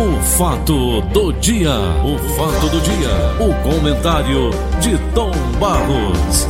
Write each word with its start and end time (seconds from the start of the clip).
O 0.00 0.18
fato 0.22 1.02
do 1.12 1.30
dia, 1.34 1.74
o 2.02 2.16
fato 2.34 2.70
do 2.70 2.80
dia, 2.80 3.10
o 3.38 3.52
comentário 3.62 4.48
de 4.80 4.96
Tom 5.14 5.30
Barros. 5.60 6.48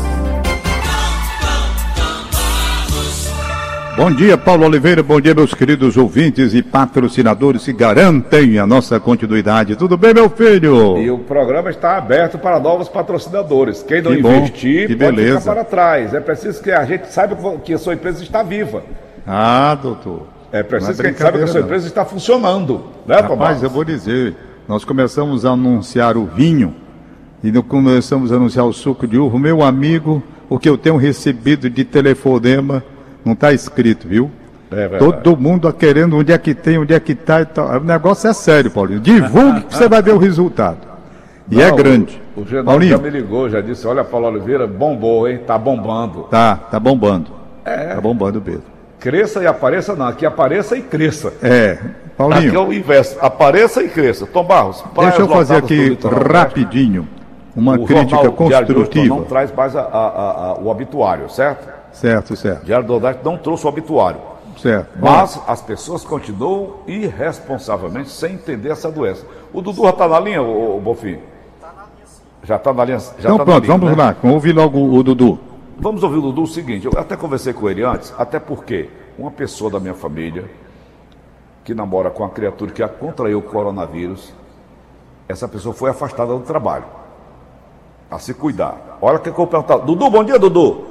Bom 3.97 4.13
dia, 4.13 4.39
Paulo 4.39 4.67
Oliveira. 4.67 5.03
Bom 5.03 5.21
dia, 5.21 5.35
meus 5.35 5.53
queridos 5.53 5.97
ouvintes 5.97 6.55
e 6.55 6.63
patrocinadores 6.63 7.65
que 7.65 7.73
garantem 7.73 8.57
a 8.61 8.65
nossa 8.69 9.01
continuidade. 9.01 9.75
Tudo 9.75 9.97
bem, 9.97 10.15
meu 10.15 10.31
filho? 10.31 10.97
E 10.99 11.11
o 11.11 11.19
programa 11.19 11.71
está 11.71 11.97
aberto 11.97 12.39
para 12.39 12.61
novos 12.61 12.89
patrocinadores. 12.89 13.83
Quem 13.83 14.01
não 14.01 14.15
Que 14.15 14.23
bom, 14.23 14.33
investir 14.37 14.87
que 14.87 14.95
pode 14.95 15.17
beleza. 15.17 15.41
ficar 15.41 15.55
para 15.55 15.65
trás. 15.65 16.15
É 16.15 16.21
preciso 16.21 16.63
que 16.63 16.71
a 16.71 16.85
gente 16.85 17.13
saiba 17.13 17.37
que 17.65 17.75
a 17.75 17.79
sua 17.79 17.95
empresa 17.95 18.23
está 18.23 18.45
viva. 18.45 18.85
Ah, 19.27 19.75
doutor. 19.75 20.40
É 20.53 20.63
preciso 20.63 20.93
é 20.93 20.95
que 20.95 21.03
a 21.03 21.11
gente 21.11 21.19
saiba 21.19 21.39
que 21.39 21.45
a 21.45 21.47
sua 21.47 21.61
não. 21.61 21.67
empresa 21.67 21.87
está 21.87 22.05
funcionando. 22.05 22.85
Né, 23.07 23.17
Rapaz, 23.17 23.29
Tomás? 23.29 23.63
eu 23.63 23.71
vou 23.71 23.85
dizer, 23.85 24.35
nós 24.69 24.85
começamos 24.85 25.45
a 25.45 25.51
anunciar 25.51 26.17
o 26.17 26.27
vinho 26.27 26.75
e 27.43 27.53
começamos 27.63 28.33
a 28.33 28.37
anunciar 28.37 28.67
o 28.67 28.73
suco 28.73 29.07
de 29.07 29.17
uva. 29.17 29.39
Meu 29.39 29.63
amigo, 29.63 30.23
o 30.49 30.59
que 30.59 30.69
eu 30.69 30.77
tenho 30.77 30.97
recebido 30.97 31.71
de 31.71 31.85
telefonema 31.85 32.83
não 33.25 33.33
está 33.33 33.53
escrito, 33.53 34.09
viu? 34.09 34.31
É. 34.71 34.99
Todo 34.99 35.37
mundo 35.37 35.67
a 35.67 35.73
querendo 35.73 36.17
onde 36.17 36.33
é 36.33 36.39
que 36.39 36.55
tem, 36.55 36.79
onde 36.79 36.95
é 36.95 37.01
que 37.01 37.13
está. 37.13 37.47
O 37.81 37.85
negócio 37.85 38.29
é 38.29 38.33
sério, 38.33 38.71
Paulinho. 38.71 39.01
Divulgue 39.01 39.63
que 39.63 39.75
você 39.75 39.89
vai 39.89 40.01
ver 40.01 40.15
o 40.15 40.19
resultado. 40.19 40.79
E 41.51 41.61
é 41.61 41.69
Não, 41.69 41.77
grande. 41.77 42.23
O, 42.37 42.43
o 42.43 42.47
Genaro 42.47 42.67
Paulinho, 42.67 42.91
já 42.97 42.99
me 42.99 43.11
ligou, 43.11 43.51
já 43.51 43.61
disse: 43.61 43.87
Olha, 43.87 44.05
Paulo 44.05 44.29
Oliveira, 44.29 44.67
bombou, 44.69 45.29
hein? 45.29 45.41
Tá 45.45 45.59
bombando. 45.59 46.23
tá, 46.31 46.57
tá 46.57 46.79
bombando. 46.79 47.33
É. 47.65 47.95
Tá 47.95 48.01
bombando 48.01 48.41
mesmo. 48.45 48.63
Cresça 49.01 49.43
e 49.43 49.47
apareça, 49.47 49.97
não. 49.97 50.07
Aqui 50.07 50.27
apareça 50.27 50.77
e 50.77 50.83
cresça. 50.83 51.33
É, 51.43 51.73
Aqui 51.73 51.87
é 51.87 52.11
Paulinho, 52.17 52.69
o 52.69 52.73
inverso. 52.73 53.17
Apareça 53.21 53.83
e 53.83 53.89
cresça. 53.89 54.27
Tom 54.27 54.45
Barros, 54.45 54.85
deixa 54.99 55.23
eu 55.23 55.29
fazer 55.29 55.57
aqui 55.57 55.99
rapidinho 56.31 57.09
uma 57.57 57.77
O 57.79 57.85
crítica 57.87 58.31
construtiva. 58.31 59.07
não 59.09 59.25
traz 59.25 59.51
mais 59.55 59.75
a- 59.75 59.81
a- 59.81 59.87
a- 60.51 60.55
o 60.61 60.69
obituário, 60.69 61.29
certo? 61.31 61.69
Certo, 61.93 62.37
certo, 62.37 62.65
Diário 62.65 62.87
do 62.87 62.95
Oeste 63.05 63.21
não 63.25 63.37
trouxe 63.37 63.65
o 63.67 63.69
obituário. 63.69 64.21
certo. 64.59 64.91
Mas 65.01 65.41
as 65.49 65.61
pessoas 65.63 66.05
continuam 66.05 66.75
irresponsavelmente 66.87 68.11
sem 68.11 68.35
entender 68.35 68.69
essa 68.71 68.91
doença. 68.91 69.25
O 69.53 69.61
Dudu 69.61 69.83
já 69.83 69.91
está 69.91 70.07
na 70.07 70.21
linha, 70.21 70.43
o, 70.43 70.79
Bofim? 70.81 71.19
Já 72.45 72.57
está 72.57 72.73
na 72.73 72.85
linha. 72.85 72.99
Já 72.99 73.13
Então 73.19 73.33
tá 73.33 73.39
na 73.39 73.45
pronto, 73.45 73.65
linha, 73.65 73.79
vamos 73.79 73.97
né? 73.97 74.03
lá. 74.05 74.17
Vamos 74.23 74.35
ouvir 74.35 74.53
logo 74.53 74.79
o 74.79 75.03
Dudu. 75.03 75.39
Vamos 75.79 76.03
ouvir 76.03 76.19
o 76.19 76.23
Dudu 76.23 76.43
o 76.43 76.47
seguinte, 76.47 76.87
eu 76.87 76.93
até 76.97 77.17
conversei 77.17 77.53
com 77.55 77.69
ele 77.69 77.83
antes, 77.83 78.13
até 78.19 78.39
porque 78.39 78.89
uma 79.21 79.31
pessoa 79.31 79.71
da 79.71 79.79
minha 79.79 79.93
família 79.93 80.51
que 81.63 81.75
namora 81.75 82.11
com 82.11 82.23
uma 82.23 82.31
criatura 82.31 82.73
que 82.73 82.87
contraiu 82.89 83.39
o 83.39 83.43
coronavírus, 83.43 84.33
essa 85.29 85.47
pessoa 85.47 85.75
foi 85.75 85.91
afastada 85.91 86.33
do 86.33 86.41
trabalho. 86.41 86.87
A 88.11 88.19
se 88.19 88.33
cuidar. 88.33 88.99
Olha 89.01 89.19
o 89.19 89.21
que 89.21 89.29
eu 89.29 89.47
perguntar. 89.47 89.77
Dudu, 89.77 90.11
bom 90.11 90.25
dia, 90.25 90.39
Dudu. 90.39 90.87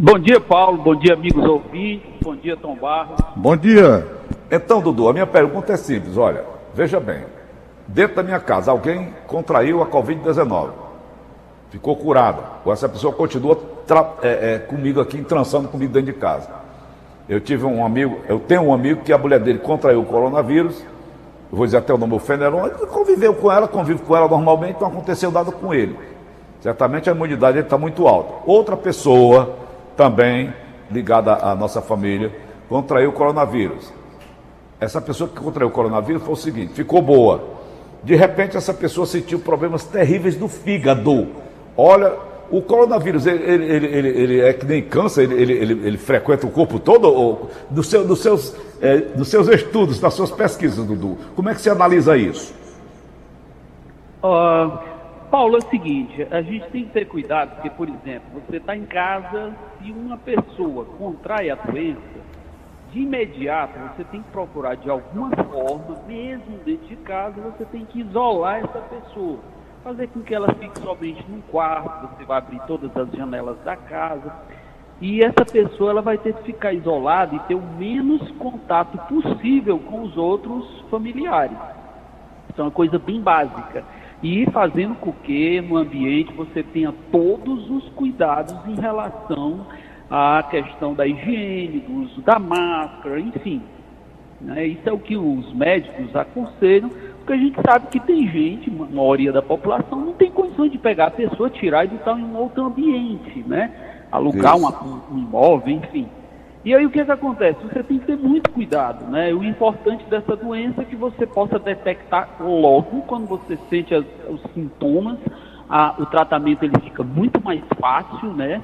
Bom 0.00 0.18
dia, 0.18 0.40
Paulo. 0.40 0.78
Bom 0.78 0.94
dia, 0.94 1.14
amigos 1.14 1.44
ouvintes. 1.44 2.08
Bom 2.22 2.36
dia, 2.36 2.56
Tom 2.56 2.76
Barros. 2.76 3.18
Bom 3.34 3.56
dia. 3.56 4.06
Então, 4.50 4.80
Dudu, 4.80 5.08
a 5.08 5.12
minha 5.12 5.26
pergunta 5.26 5.72
é 5.72 5.76
simples. 5.76 6.16
Olha, 6.16 6.44
veja 6.72 7.00
bem. 7.00 7.24
Dentro 7.88 8.16
da 8.16 8.22
minha 8.22 8.40
casa, 8.40 8.70
alguém 8.70 9.12
contraiu 9.26 9.82
a 9.82 9.86
Covid-19. 9.86 10.70
Ficou 11.70 11.96
curada. 11.96 12.42
Ou 12.64 12.72
essa 12.72 12.88
pessoa 12.88 13.12
continua 13.12 13.58
é, 14.22 14.54
é, 14.54 14.58
comigo 14.60 15.00
aqui, 15.00 15.22
trançando 15.22 15.68
comigo 15.68 15.92
dentro 15.92 16.12
de 16.12 16.18
casa. 16.18 16.57
Eu 17.28 17.40
tive 17.40 17.66
um 17.66 17.84
amigo, 17.84 18.20
eu 18.26 18.40
tenho 18.40 18.62
um 18.62 18.72
amigo 18.72 19.02
que 19.02 19.12
a 19.12 19.18
mulher 19.18 19.38
dele 19.38 19.58
contraiu 19.58 20.00
o 20.00 20.04
coronavírus. 20.04 20.82
Vou 21.50 21.66
dizer 21.66 21.78
até 21.78 21.92
o 21.92 21.98
nome, 21.98 22.14
o 22.14 22.18
Feneron. 22.18 22.66
Ele 22.66 22.86
conviveu 22.86 23.34
com 23.34 23.52
ela, 23.52 23.68
convive 23.68 24.00
com 24.02 24.16
ela 24.16 24.28
normalmente, 24.28 24.80
não 24.80 24.88
aconteceu 24.88 25.30
nada 25.30 25.52
com 25.52 25.74
ele. 25.74 25.98
Certamente 26.60 27.08
a 27.08 27.12
imunidade 27.12 27.54
dele 27.54 27.66
está 27.66 27.76
muito 27.76 28.08
alta. 28.08 28.32
Outra 28.46 28.76
pessoa, 28.76 29.56
também 29.96 30.52
ligada 30.90 31.34
à 31.34 31.54
nossa 31.54 31.82
família, 31.82 32.32
contraiu 32.68 33.10
o 33.10 33.12
coronavírus. 33.12 33.92
Essa 34.80 35.00
pessoa 35.00 35.28
que 35.28 35.36
contraiu 35.36 35.68
o 35.68 35.72
coronavírus 35.72 36.22
foi 36.22 36.32
o 36.32 36.36
seguinte: 36.36 36.72
ficou 36.72 37.02
boa. 37.02 37.58
De 38.02 38.14
repente, 38.14 38.56
essa 38.56 38.72
pessoa 38.72 39.06
sentiu 39.06 39.38
problemas 39.38 39.84
terríveis 39.84 40.36
do 40.36 40.48
fígado. 40.48 41.28
Olha, 41.76 42.14
o 42.50 42.62
coronavírus, 42.62 43.26
ele, 43.26 43.42
ele, 43.44 43.86
ele, 43.86 44.08
ele- 44.08 44.40
é 44.40 44.52
que 44.52 44.64
nem 44.66 44.82
câncer, 44.82 45.30
ele, 45.30 45.52
ele, 45.52 45.86
ele, 45.86 45.98
frequenta 45.98 46.46
o 46.46 46.50
corpo 46.50 46.78
todo? 46.78 47.06
Ou, 47.08 47.50
do 47.70 47.82
seu, 47.82 48.06
dos, 48.06 48.20
seus, 48.20 48.56
eh, 48.80 48.98
dos 49.14 49.28
seus 49.28 49.48
estudos, 49.48 50.00
das 50.00 50.14
suas 50.14 50.30
pesquisas, 50.30 50.84
Dudu, 50.86 51.18
como 51.34 51.48
é 51.50 51.54
que 51.54 51.60
você 51.60 51.70
analisa 51.70 52.16
isso? 52.16 52.54
Ah, 54.22 54.80
Paulo, 55.30 55.56
é 55.56 55.58
o 55.58 55.70
seguinte, 55.70 56.26
a 56.30 56.40
gente 56.42 56.68
tem 56.70 56.84
que 56.86 56.92
ter 56.92 57.04
cuidado, 57.06 57.54
porque, 57.54 57.70
por 57.70 57.88
exemplo, 57.88 58.40
você 58.46 58.56
está 58.56 58.74
em 58.76 58.86
casa, 58.86 59.54
se 59.78 59.92
uma 59.92 60.16
pessoa 60.16 60.86
contrai 60.98 61.50
a 61.50 61.54
doença, 61.54 62.00
de 62.90 63.00
imediato 63.00 63.78
você 63.78 64.04
tem 64.04 64.22
que 64.22 64.30
procurar 64.30 64.74
de 64.76 64.88
alguma 64.88 65.30
forma, 65.36 65.98
mesmo 66.06 66.58
dentro 66.64 66.86
de 66.86 66.96
casa, 66.96 67.40
você 67.42 67.64
tem 67.66 67.84
que 67.84 68.00
isolar 68.00 68.64
essa 68.64 68.80
pessoa. 68.80 69.38
Fazer 69.84 70.08
com 70.08 70.20
que 70.20 70.34
ela 70.34 70.52
fique 70.54 70.78
somente 70.80 71.24
num 71.28 71.40
quarto, 71.42 72.08
você 72.08 72.24
vai 72.24 72.38
abrir 72.38 72.60
todas 72.66 72.94
as 72.96 73.10
janelas 73.12 73.56
da 73.64 73.76
casa. 73.76 74.32
E 75.00 75.22
essa 75.22 75.44
pessoa 75.44 75.90
ela 75.90 76.02
vai 76.02 76.18
ter 76.18 76.34
que 76.34 76.42
ficar 76.44 76.72
isolada 76.72 77.36
e 77.36 77.38
ter 77.40 77.54
o 77.54 77.62
menos 77.62 78.28
contato 78.32 78.98
possível 79.06 79.78
com 79.78 80.02
os 80.02 80.16
outros 80.16 80.84
familiares. 80.90 81.56
Isso 82.50 82.60
é 82.60 82.64
uma 82.64 82.70
coisa 82.70 82.98
bem 82.98 83.20
básica. 83.20 83.84
E 84.20 84.44
fazendo 84.50 84.96
com 84.96 85.12
que 85.12 85.60
no 85.60 85.76
ambiente 85.76 86.32
você 86.32 86.64
tenha 86.64 86.92
todos 87.12 87.70
os 87.70 87.88
cuidados 87.90 88.56
em 88.66 88.74
relação 88.74 89.64
à 90.10 90.44
questão 90.50 90.92
da 90.92 91.06
higiene, 91.06 91.78
do 91.80 92.02
uso 92.02 92.20
da 92.22 92.40
máscara, 92.40 93.20
enfim. 93.20 93.62
Né? 94.40 94.66
Isso 94.66 94.88
é 94.88 94.92
o 94.92 94.98
que 94.98 95.16
os 95.16 95.52
médicos 95.52 96.14
aconselham, 96.16 96.90
porque 97.28 97.32
a 97.34 97.36
gente 97.36 97.60
sabe 97.60 97.88
que 97.88 98.00
tem 98.00 98.26
gente, 98.26 98.70
a 98.70 98.94
maioria 98.94 99.30
da 99.30 99.42
população, 99.42 100.00
não 100.00 100.14
tem 100.14 100.30
condições 100.30 100.72
de 100.72 100.78
pegar 100.78 101.08
a 101.08 101.10
pessoa, 101.10 101.50
tirar 101.50 101.84
e 101.84 101.88
botar 101.88 102.18
em 102.18 102.24
um 102.24 102.34
outro 102.38 102.64
ambiente, 102.64 103.44
né? 103.46 103.70
Alugar 104.10 104.56
uma- 104.56 105.02
um, 105.12 105.18
imóvel, 105.18 105.74
enfim. 105.74 106.08
E 106.64 106.74
aí 106.74 106.86
o 106.86 106.90
que, 106.90 107.04
que 107.04 107.10
acontece? 107.12 107.58
Você 107.62 107.82
tem 107.82 107.98
que 107.98 108.06
ter 108.06 108.16
muito 108.16 108.50
cuidado, 108.50 109.10
né? 109.10 109.32
O 109.34 109.44
importante 109.44 110.06
dessa 110.08 110.34
doença 110.36 110.80
é 110.80 110.84
que 110.86 110.96
você 110.96 111.26
possa 111.26 111.58
detectar 111.58 112.30
logo 112.40 113.02
quando 113.02 113.26
você 113.26 113.58
sente 113.68 113.94
as- 113.94 114.06
os 114.30 114.40
sintomas, 114.54 115.18
a- 115.68 115.96
o 115.98 116.06
tratamento 116.06 116.62
ele 116.62 116.80
fica 116.82 117.02
muito 117.04 117.44
mais 117.44 117.60
fácil, 117.78 118.32
né? 118.32 118.62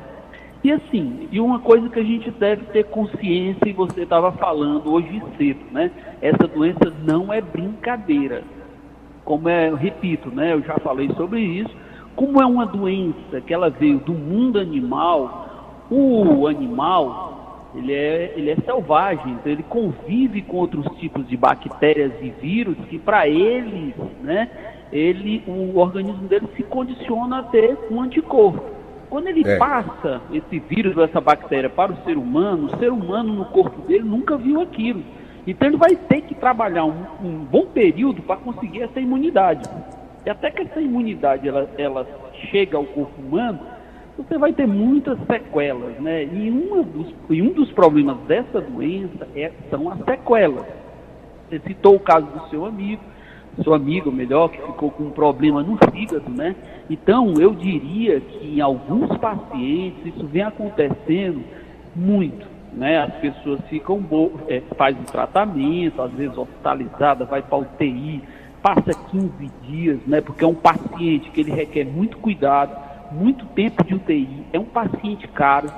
E 0.65 0.73
assim, 0.73 1.29
e 1.31 1.39
uma 1.39 1.59
coisa 1.59 1.91
que 1.91 2.01
a 2.01 2.03
gente 2.03 2.31
deve 2.31 2.65
ter 2.73 2.85
consciência, 2.85 3.69
e 3.69 3.75
você 3.75 4.05
estava 4.05 4.33
falando 4.33 4.91
hoje 4.91 5.23
cedo, 5.37 5.61
né? 5.71 5.91
Essa 6.23 6.49
doença 6.49 6.91
não 7.07 7.31
é 7.31 7.43
brincadeira. 7.43 8.43
Como 9.25 9.49
é, 9.49 9.71
eu 9.71 9.77
repito, 9.77 10.31
né? 10.31 10.53
Eu 10.53 10.63
já 10.63 10.79
falei 10.79 11.09
sobre 11.17 11.41
isso. 11.41 11.75
Como 12.15 12.41
é 12.41 12.47
uma 12.47 12.67
doença 12.67 13.41
que 13.41 13.53
ela 13.53 13.71
veio 13.71 13.99
do 13.99 14.13
mundo 14.13 14.59
animal, 14.59 15.85
o 15.91 16.47
animal, 16.47 17.71
ele 17.75 17.93
é, 17.93 18.33
ele 18.37 18.51
é 18.51 18.57
selvagem, 18.57 19.33
então 19.33 19.51
ele 19.51 19.65
convive 19.65 20.43
com 20.43 20.59
outros 20.59 20.87
tipos 20.99 21.27
de 21.27 21.37
bactérias 21.37 22.13
e 22.23 22.31
vírus 22.41 22.77
que 22.89 22.99
para 22.99 23.27
eles, 23.29 23.95
né? 24.23 24.49
Ele, 24.93 25.43
o 25.49 25.79
organismo 25.79 26.29
dele 26.29 26.47
se 26.55 26.63
condiciona 26.63 27.41
a 27.41 27.43
ter 27.43 27.77
um 27.91 28.01
anticorpo. 28.01 28.63
Quando 29.11 29.27
ele 29.27 29.43
É. 29.45 29.57
passa 29.59 30.21
esse 30.33 30.59
vírus 30.61 30.97
ou 30.97 31.05
essa 31.05 31.21
bactéria 31.21 31.69
para 31.69 31.93
o 31.93 31.97
ser 32.05 32.17
humano, 32.17 32.67
o 32.67 32.79
ser 32.79 32.91
humano 32.93 33.33
no 33.33 33.45
corpo 33.47 33.81
dele 33.83 34.05
nunca 34.05 34.37
viu 34.37 34.61
aquilo. 34.61 35.03
Então 35.47 35.69
ele 35.69 35.77
vai 35.77 35.95
ter 35.95 36.23
que 36.23 36.35
trabalhar 36.35 36.85
um, 36.85 37.05
um 37.23 37.45
bom 37.45 37.67
período 37.67 38.23
para 38.23 38.37
conseguir 38.37 38.83
essa 38.83 39.01
imunidade. 39.01 39.69
E 40.25 40.31
até 40.31 40.51
que 40.51 40.63
essa 40.63 40.81
imunidade 40.81 41.49
ela, 41.49 41.69
ela 41.77 42.07
chega 42.51 42.77
ao 42.77 42.85
corpo 42.85 43.21
humano, 43.21 43.61
você 44.17 44.39
vai 44.39 44.53
ter 44.53 44.67
muitas 44.67 45.19
sequelas, 45.27 45.99
né? 46.01 46.25
E, 46.25 46.51
uma 46.51 46.83
dos, 46.83 47.13
e 47.29 47.43
um 47.43 47.53
dos 47.53 47.71
problemas 47.73 48.17
dessa 48.29 48.61
doença 48.61 49.27
é, 49.35 49.51
são 49.69 49.91
as 49.91 49.99
sequelas. 50.05 50.65
Você 51.49 51.61
citou 51.67 51.97
o 51.97 52.01
caso 52.01 52.27
do 52.27 52.49
seu 52.49 52.65
amigo, 52.65 53.03
seu 53.63 53.75
amigo, 53.75 54.11
melhor, 54.11 54.49
que 54.49 54.61
ficou 54.61 54.91
com 54.91 55.05
um 55.05 55.11
problema 55.11 55.63
no 55.63 55.79
fígado, 55.91 56.31
né? 56.31 56.57
Então, 56.89 57.35
eu 57.39 57.55
diria 57.55 58.21
que 58.21 58.57
em 58.57 58.61
alguns 58.61 59.17
pacientes 59.19 60.07
isso 60.07 60.27
vem 60.27 60.43
acontecendo 60.43 61.43
muito, 61.95 62.47
né? 62.75 62.99
As 62.99 63.15
pessoas 63.15 63.61
ficam, 63.69 63.99
bo- 63.99 64.33
é, 64.49 64.61
tratamento, 65.11 66.03
às 66.03 66.13
vezes 66.13 66.37
hospitalizada, 66.37 67.25
vai 67.25 67.43
para 67.43 67.59
UTI, 67.59 68.23
passa 68.63 68.93
15 69.11 69.51
dias, 69.63 69.99
né? 70.07 70.21
Porque 70.21 70.45
é 70.45 70.47
um 70.47 70.55
paciente 70.55 71.31
que 71.31 71.41
ele 71.41 71.53
requer 71.53 71.85
muito 71.85 72.17
cuidado, 72.19 72.77
muito 73.13 73.45
tempo 73.47 73.85
de 73.85 73.95
UTI, 73.95 74.45
é 74.53 74.59
um 74.59 74.65
paciente 74.65 75.29
caro, 75.29 75.71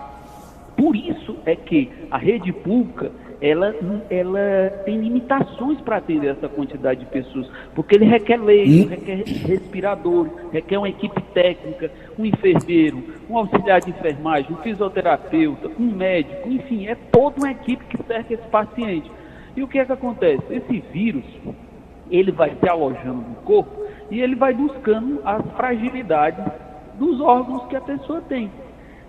por 0.76 0.94
isso 0.94 1.36
é 1.44 1.54
que 1.56 1.90
a 2.10 2.18
rede 2.18 2.52
pública 2.52 3.10
ela, 3.40 3.74
ela 4.08 4.70
tem 4.84 4.98
limitações 4.98 5.80
para 5.82 5.98
atender 5.98 6.28
essa 6.28 6.48
quantidade 6.48 7.00
de 7.00 7.06
pessoas, 7.06 7.48
porque 7.74 7.94
ele 7.94 8.06
requer 8.06 8.38
leite, 8.38 8.88
requer 8.88 9.24
respiradores, 9.46 10.32
requer 10.52 10.78
uma 10.78 10.88
equipe 10.88 11.20
técnica, 11.34 11.90
um 12.18 12.24
enfermeiro, 12.24 13.02
um 13.28 13.36
auxiliar 13.36 13.80
de 13.80 13.90
enfermagem, 13.90 14.52
um 14.52 14.56
fisioterapeuta, 14.56 15.70
um 15.78 15.94
médico, 15.94 16.48
enfim, 16.48 16.86
é 16.86 16.94
toda 16.94 17.36
uma 17.38 17.50
equipe 17.50 17.84
que 17.84 18.02
cerca 18.04 18.32
esse 18.32 18.46
paciente. 18.48 19.10
E 19.54 19.62
o 19.62 19.68
que 19.68 19.78
é 19.78 19.84
que 19.84 19.92
acontece? 19.92 20.42
Esse 20.50 20.80
vírus, 20.92 21.24
ele 22.10 22.32
vai 22.32 22.54
se 22.58 22.68
alojando 22.68 23.20
no 23.20 23.36
corpo 23.44 23.84
e 24.10 24.20
ele 24.20 24.34
vai 24.34 24.54
buscando 24.54 25.20
as 25.24 25.44
fragilidades 25.56 26.44
dos 26.98 27.20
órgãos 27.20 27.66
que 27.66 27.76
a 27.76 27.80
pessoa 27.80 28.22
tem. 28.22 28.50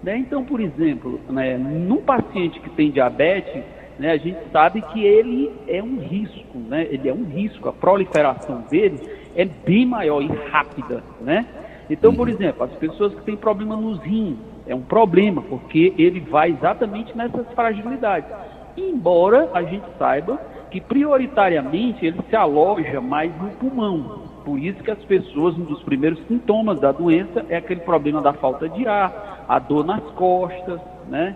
Né? 0.04 0.18
Então, 0.18 0.44
por 0.44 0.60
exemplo, 0.60 1.20
né, 1.30 1.58
num 1.58 2.02
paciente 2.02 2.60
que 2.60 2.70
tem 2.72 2.92
diabetes, 2.92 3.64
né, 4.00 4.12
a 4.12 4.18
gente 4.18 4.40
sabe 4.52 4.82
que 4.82 5.04
ele 5.04 5.52
é 5.68 5.82
um 5.82 6.00
risco, 6.00 6.58
né? 6.58 6.88
ele 6.90 7.10
é 7.10 7.14
um 7.14 7.24
risco, 7.24 7.68
a 7.68 7.74
proliferação 7.74 8.64
dele 8.70 9.00
é 9.36 9.46
bem 9.46 9.86
maior 9.86 10.22
e 10.22 10.28
rápida. 10.28 11.04
Né? 11.20 11.46
Então, 11.90 12.14
por 12.14 12.30
exemplo, 12.30 12.64
as 12.64 12.72
pessoas 12.74 13.14
que 13.16 13.22
têm 13.22 13.36
problema 13.36 13.76
nos 13.76 14.00
rins, 14.00 14.38
é 14.68 14.76
um 14.76 14.82
problema, 14.82 15.42
porque 15.42 15.94
ele 15.98 16.20
vai 16.20 16.52
exatamente 16.52 17.16
nessas 17.16 17.48
fragilidades. 17.54 18.30
Embora 18.76 19.50
a 19.54 19.64
gente 19.64 19.86
saiba 19.98 20.40
que 20.70 20.82
prioritariamente 20.82 22.06
ele 22.06 22.20
se 22.30 22.36
aloja 22.36 23.00
mais 23.00 23.32
no 23.42 23.50
pulmão. 23.52 24.28
Por 24.44 24.60
isso 24.60 24.84
que 24.84 24.92
as 24.92 25.04
pessoas, 25.06 25.58
um 25.58 25.64
dos 25.64 25.82
primeiros 25.84 26.20
sintomas 26.28 26.80
da 26.80 26.92
doença 26.92 27.46
é 27.50 27.58
aquele 27.58 27.82
problema 27.82 28.22
da 28.22 28.34
falta 28.34 28.68
de 28.70 28.88
ar, 28.88 29.46
a 29.48 29.60
dor 29.60 29.86
nas 29.86 30.04
costas, 30.12 30.80
né? 31.08 31.36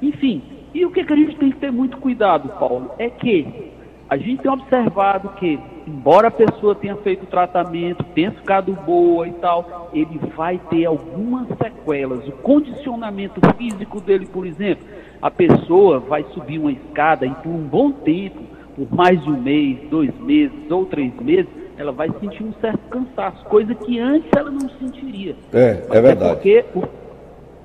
Enfim, 0.00 0.42
e 0.74 0.84
o 0.84 0.90
que, 0.90 1.04
que 1.04 1.12
a 1.12 1.16
gente 1.16 1.36
tem 1.36 1.50
que 1.50 1.58
ter 1.58 1.70
muito 1.70 1.96
cuidado, 1.98 2.48
Paulo, 2.58 2.90
é 2.98 3.10
que 3.10 3.72
a 4.08 4.16
gente 4.16 4.42
tem 4.42 4.50
observado 4.50 5.30
que, 5.30 5.58
embora 5.86 6.28
a 6.28 6.30
pessoa 6.30 6.74
tenha 6.74 6.96
feito 6.96 7.22
o 7.22 7.26
tratamento, 7.26 8.04
tenha 8.14 8.30
ficado 8.30 8.72
boa 8.84 9.26
e 9.26 9.32
tal, 9.32 9.90
ele 9.92 10.20
vai 10.36 10.60
ter 10.68 10.84
algumas 10.84 11.48
sequelas. 11.56 12.26
O 12.28 12.32
condicionamento 12.32 13.40
físico 13.56 14.00
dele, 14.00 14.26
por 14.26 14.46
exemplo, 14.46 14.86
a 15.22 15.30
pessoa 15.30 15.98
vai 15.98 16.24
subir 16.34 16.58
uma 16.58 16.72
escada 16.72 17.24
e 17.24 17.30
por 17.36 17.48
um 17.48 17.62
bom 17.62 17.90
tempo, 17.90 18.42
por 18.76 18.94
mais 18.94 19.22
de 19.22 19.30
um 19.30 19.40
mês, 19.40 19.78
dois 19.88 20.14
meses 20.20 20.70
ou 20.70 20.84
três 20.84 21.14
meses, 21.20 21.48
ela 21.78 21.92
vai 21.92 22.10
sentir 22.20 22.42
um 22.42 22.52
certo 22.60 22.80
cansaço, 22.90 23.44
coisa 23.44 23.74
que 23.74 23.98
antes 23.98 24.28
ela 24.36 24.50
não 24.50 24.68
sentiria. 24.78 25.34
É, 25.52 25.86
é 25.90 26.00
verdade. 26.00 26.34
Porque 26.34 26.64
o, 26.74 26.82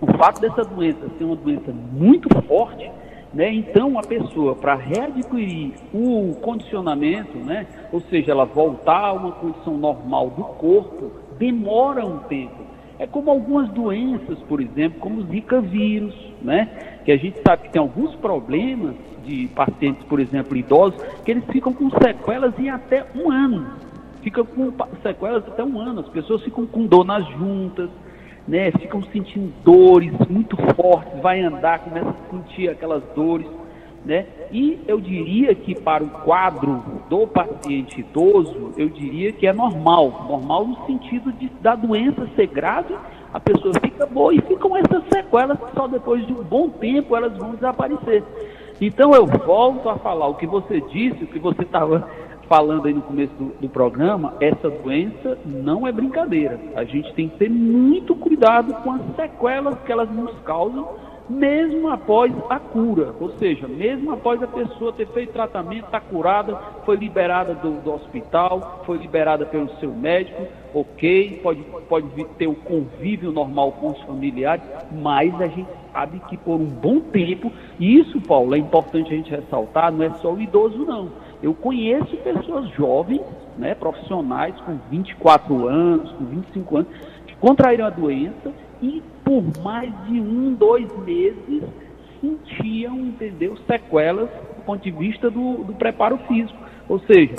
o 0.01 0.17
fato 0.17 0.39
dessa 0.39 0.63
doença 0.63 0.99
ser 1.17 1.23
uma 1.23 1.35
doença 1.35 1.71
muito 1.91 2.29
forte, 2.43 2.89
né, 3.33 3.51
então 3.51 3.99
a 3.99 4.03
pessoa, 4.03 4.55
para 4.55 4.75
readquirir 4.75 5.73
o 5.93 6.35
condicionamento, 6.41 7.37
né, 7.37 7.67
ou 7.91 8.01
seja, 8.01 8.31
ela 8.31 8.45
voltar 8.45 9.05
a 9.05 9.13
uma 9.13 9.31
condição 9.33 9.77
normal 9.77 10.29
do 10.29 10.43
corpo, 10.43 11.11
demora 11.37 12.05
um 12.05 12.19
tempo. 12.19 12.67
É 12.99 13.05
como 13.05 13.29
algumas 13.29 13.69
doenças, 13.69 14.39
por 14.47 14.59
exemplo, 14.59 14.99
como 14.99 15.19
o 15.19 15.23
Zika 15.25 15.61
vírus, 15.61 16.15
né? 16.41 16.99
Que 17.05 17.11
a 17.11 17.17
gente 17.17 17.39
sabe 17.45 17.63
que 17.63 17.69
tem 17.69 17.79
alguns 17.79 18.15
problemas 18.15 18.95
de 19.23 19.47
pacientes, 19.49 20.03
por 20.05 20.19
exemplo, 20.19 20.57
idosos, 20.57 20.99
que 21.23 21.31
eles 21.31 21.43
ficam 21.45 21.73
com 21.73 21.91
sequelas 21.91 22.57
em 22.57 22.69
até 22.69 23.05
um 23.15 23.31
ano. 23.31 23.67
Fica 24.23 24.43
com 24.43 24.73
sequelas 25.03 25.47
até 25.47 25.63
um 25.63 25.79
ano. 25.79 25.99
As 25.99 26.09
pessoas 26.09 26.41
ficam 26.41 26.65
com 26.65 26.87
dor 26.87 27.05
nas 27.05 27.27
juntas, 27.33 27.89
né? 28.47 28.71
Ficam 28.71 29.03
sentindo 29.03 29.51
dores 29.63 30.13
muito 30.29 30.55
fortes, 30.75 31.21
vai 31.21 31.41
andar, 31.41 31.79
começa 31.79 32.09
a 32.09 32.31
sentir 32.31 32.69
aquelas 32.69 33.03
dores, 33.15 33.47
né? 34.05 34.25
E 34.51 34.79
eu 34.87 35.01
diria 35.01 35.53
que 35.53 35.75
para 35.75 36.03
o 36.03 36.09
quadro 36.09 36.81
do 37.09 37.27
paciente 37.27 37.99
idoso, 37.99 38.71
eu 38.77 38.87
diria 38.89 39.33
que 39.33 39.45
é 39.45 39.51
normal, 39.51 40.25
normal 40.29 40.65
no 40.65 40.85
sentido 40.85 41.31
de, 41.33 41.49
da 41.61 41.75
doença 41.75 42.27
ser 42.35 42.47
grave, 42.47 42.95
a 43.33 43.39
pessoa 43.39 43.73
fica 43.81 44.05
boa 44.05 44.33
e 44.33 44.41
ficam 44.41 44.77
essas 44.77 45.03
sequelas 45.11 45.59
que 45.59 45.73
só 45.75 45.87
depois 45.87 46.25
de 46.25 46.31
um 46.31 46.43
bom 46.43 46.69
tempo 46.69 47.15
elas 47.15 47.35
vão 47.37 47.51
desaparecer. 47.51 48.23
Então 48.79 49.11
eu 49.13 49.25
volto 49.25 49.89
a 49.89 49.97
falar 49.97 50.27
o 50.27 50.35
que 50.35 50.47
você 50.47 50.79
disse, 50.79 51.23
o 51.23 51.27
que 51.27 51.39
você 51.39 51.63
estava 51.63 52.07
falando 52.47 52.87
aí 52.87 52.93
no 52.93 53.01
começo 53.01 53.33
do, 53.33 53.45
do, 53.59 53.69
programa, 53.69 54.33
essa 54.39 54.69
doença 54.69 55.37
não 55.45 55.85
é 55.85 55.91
brincadeira. 55.91 56.59
A 56.75 56.83
gente 56.83 57.13
tem 57.13 57.29
que 57.29 57.37
ter 57.37 57.49
muito 57.49 58.15
cuidado 58.15 58.73
com 58.83 58.91
as 58.93 59.01
sequelas 59.15 59.79
que 59.81 59.91
elas 59.91 60.09
nos 60.09 60.33
causam 60.39 60.87
mesmo 61.29 61.89
após 61.89 62.31
a 62.49 62.59
cura, 62.59 63.13
ou 63.19 63.31
seja, 63.31 63.67
mesmo 63.67 64.13
após 64.13 64.41
a 64.41 64.47
pessoa 64.47 64.93
ter 64.93 65.07
feito 65.07 65.33
tratamento, 65.33 65.85
está 65.85 65.99
curada, 65.99 66.55
foi 66.85 66.95
liberada 66.95 67.53
do, 67.53 67.81
do, 67.81 67.93
hospital, 67.93 68.83
foi 68.85 68.97
liberada 68.97 69.45
pelo 69.45 69.69
seu 69.77 69.91
médico, 69.91 70.47
ok, 70.73 71.39
pode, 71.43 71.61
pode 71.89 72.07
ter 72.37 72.47
o 72.47 72.55
convívio 72.55 73.31
normal 73.31 73.73
com 73.73 73.91
os 73.91 74.01
familiares, 74.03 74.63
mas 74.91 75.33
a 75.41 75.47
gente 75.47 75.69
sabe 75.91 76.21
que 76.29 76.37
por 76.37 76.55
um 76.55 76.65
bom 76.65 76.99
tempo, 77.01 77.51
e 77.79 77.99
isso, 77.99 78.21
Paulo, 78.21 78.55
é 78.55 78.57
importante 78.57 79.13
a 79.13 79.17
gente 79.17 79.31
ressaltar, 79.31 79.91
não 79.91 80.05
é 80.05 80.09
só 80.21 80.31
o 80.31 80.41
idoso, 80.41 80.77
não. 80.85 81.09
Eu 81.41 81.53
conheço 81.53 82.17
pessoas 82.17 82.69
jovens, 82.71 83.21
né, 83.57 83.75
profissionais 83.75 84.55
com 84.61 84.77
24 84.89 85.67
anos, 85.67 86.11
com 86.13 86.25
25 86.25 86.77
anos, 86.77 86.89
que 87.27 87.35
contraíram 87.35 87.85
a 87.85 87.89
doença 87.89 88.51
e 88.81 89.01
por 89.23 89.43
mais 89.61 89.91
de 90.05 90.19
um, 90.19 90.53
dois 90.53 90.87
meses 90.99 91.63
sentiam, 92.19 92.97
entendeu, 92.97 93.55
sequelas 93.67 94.29
do 94.29 94.63
ponto 94.65 94.83
de 94.83 94.91
vista 94.91 95.29
do, 95.29 95.63
do 95.63 95.73
preparo 95.73 96.17
físico. 96.27 96.57
Ou 96.89 96.99
seja, 96.99 97.35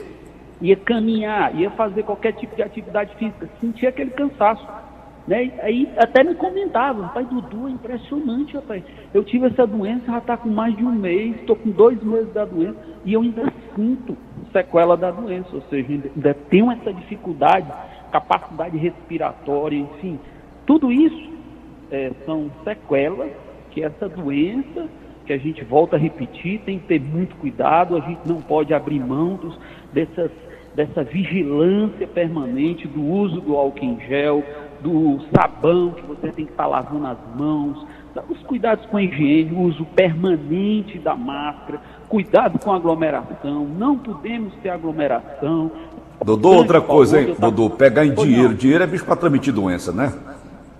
ia 0.61 0.77
caminhar, 0.77 1.55
ia 1.55 1.71
fazer 1.71 2.03
qualquer 2.03 2.33
tipo 2.33 2.55
de 2.55 2.62
atividade 2.62 3.15
física, 3.17 3.49
sentia 3.61 3.89
aquele 3.89 4.11
cansaço. 4.11 4.67
Né? 5.29 5.53
Aí 5.61 5.87
até 5.99 6.25
me 6.25 6.35
comentavam, 6.35 7.07
pai 7.09 7.23
Dudu, 7.27 7.69
é 7.69 7.71
impressionante, 7.71 8.55
rapaz. 8.55 8.83
Eu 9.13 9.23
tive 9.23 9.47
essa 9.47 9.67
doença, 9.67 10.07
já 10.07 10.19
está 10.19 10.39
com 10.39 10.49
mais 10.49 10.75
de 10.75 10.83
um 10.83 10.91
mês, 10.91 11.37
estou 11.37 11.55
com 11.55 11.71
dois 11.71 12.03
meses 12.03 12.33
da 12.33 12.47
doença, 12.47 12.79
e 13.05 13.13
eu 13.13 13.21
ainda 13.21 13.53
sinto 13.77 14.17
sequela 14.51 14.97
da 14.97 15.11
doença, 15.11 15.55
ou 15.55 15.61
seja, 15.69 15.87
ainda 15.87 16.33
tenho 16.49 16.73
essa 16.73 16.91
dificuldade, 16.95 17.67
capacidade 18.11 18.79
respiratória, 18.79 19.77
enfim. 19.77 20.19
Tudo 20.65 20.91
isso 20.91 21.31
é, 21.91 22.11
são 22.25 22.51
sequelas 22.65 23.31
que 23.71 23.83
essa 23.83 24.09
doença, 24.09 24.89
que 25.27 25.35
a 25.35 25.39
gente 25.39 25.63
volta 25.63 25.97
a 25.97 25.99
repetir, 25.99 26.61
tem 26.61 26.79
que 26.79 26.87
ter 26.87 27.01
muito 27.03 27.37
cuidado, 27.37 27.99
a 27.99 28.01
gente 28.01 28.27
não 28.27 28.41
pode 28.41 28.73
abrir 28.73 28.99
mão 28.99 29.35
dos, 29.35 29.61
dessas, 29.93 30.31
dessa 30.75 31.05
vigilância 31.05 32.07
permanente 32.07 32.89
do 32.89 33.05
uso 33.05 33.43
do 33.43 33.55
álcool 33.56 33.85
em 33.85 34.01
gel, 34.08 34.43
do 34.81 35.19
sabão 35.35 35.91
que 35.91 36.03
você 36.03 36.32
tem 36.32 36.44
que 36.44 36.53
estar 36.53 36.67
lavando 36.67 37.06
as 37.06 37.19
mãos, 37.37 37.87
os 38.29 38.43
cuidados 38.43 38.85
com 38.87 38.97
a 38.97 39.03
higiene, 39.03 39.53
o 39.53 39.63
uso 39.63 39.85
permanente 39.94 40.99
da 40.99 41.15
máscara, 41.15 41.81
cuidado 42.08 42.58
com 42.58 42.73
a 42.73 42.77
aglomeração, 42.77 43.65
não 43.65 43.99
podemos 43.99 44.53
ter 44.63 44.70
aglomeração. 44.70 45.70
Dodô, 46.25 46.51
outra 46.51 46.81
coisa, 46.81 47.20
hein, 47.20 47.37
Dodô, 47.39 47.70
pegar 47.70 48.05
em 48.05 48.13
dinheiro. 48.13 48.55
Dinheiro 48.55 48.82
é 48.82 48.87
bicho 48.87 49.05
para 49.05 49.17
transmitir 49.17 49.53
doença, 49.53 49.93
né? 49.93 50.13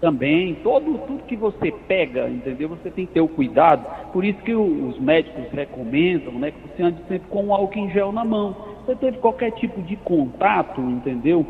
também, 0.01 0.55
todo, 0.63 0.99
tudo 1.07 1.25
que 1.25 1.37
você 1.37 1.73
pega, 1.87 2.29
entendeu? 2.29 2.69
Você 2.69 2.91
tem 2.91 3.07
que 3.07 3.15
ter 3.15 3.21
o 3.21 3.29
cuidado. 3.29 3.85
Por 4.13 4.25
isso 4.25 4.39
que 4.43 4.55
os 4.55 4.99
médicos 4.99 5.45
recomendam, 5.53 6.33
né, 6.35 6.51
que 6.51 6.69
você 6.69 6.83
ande 6.83 6.99
sempre 7.09 7.29
com 7.29 7.47
o 7.47 7.55
álcool 7.55 7.79
em 7.79 7.91
gel 7.91 8.13
na 8.13 8.25
mão. 8.25 8.57
Você 8.85 8.95
teve 8.97 9.19
qualquer 9.19 9.53
tipo 9.53 9.83
de 9.83 9.97
contato, 9.97 10.81
entendeu? 10.81 11.45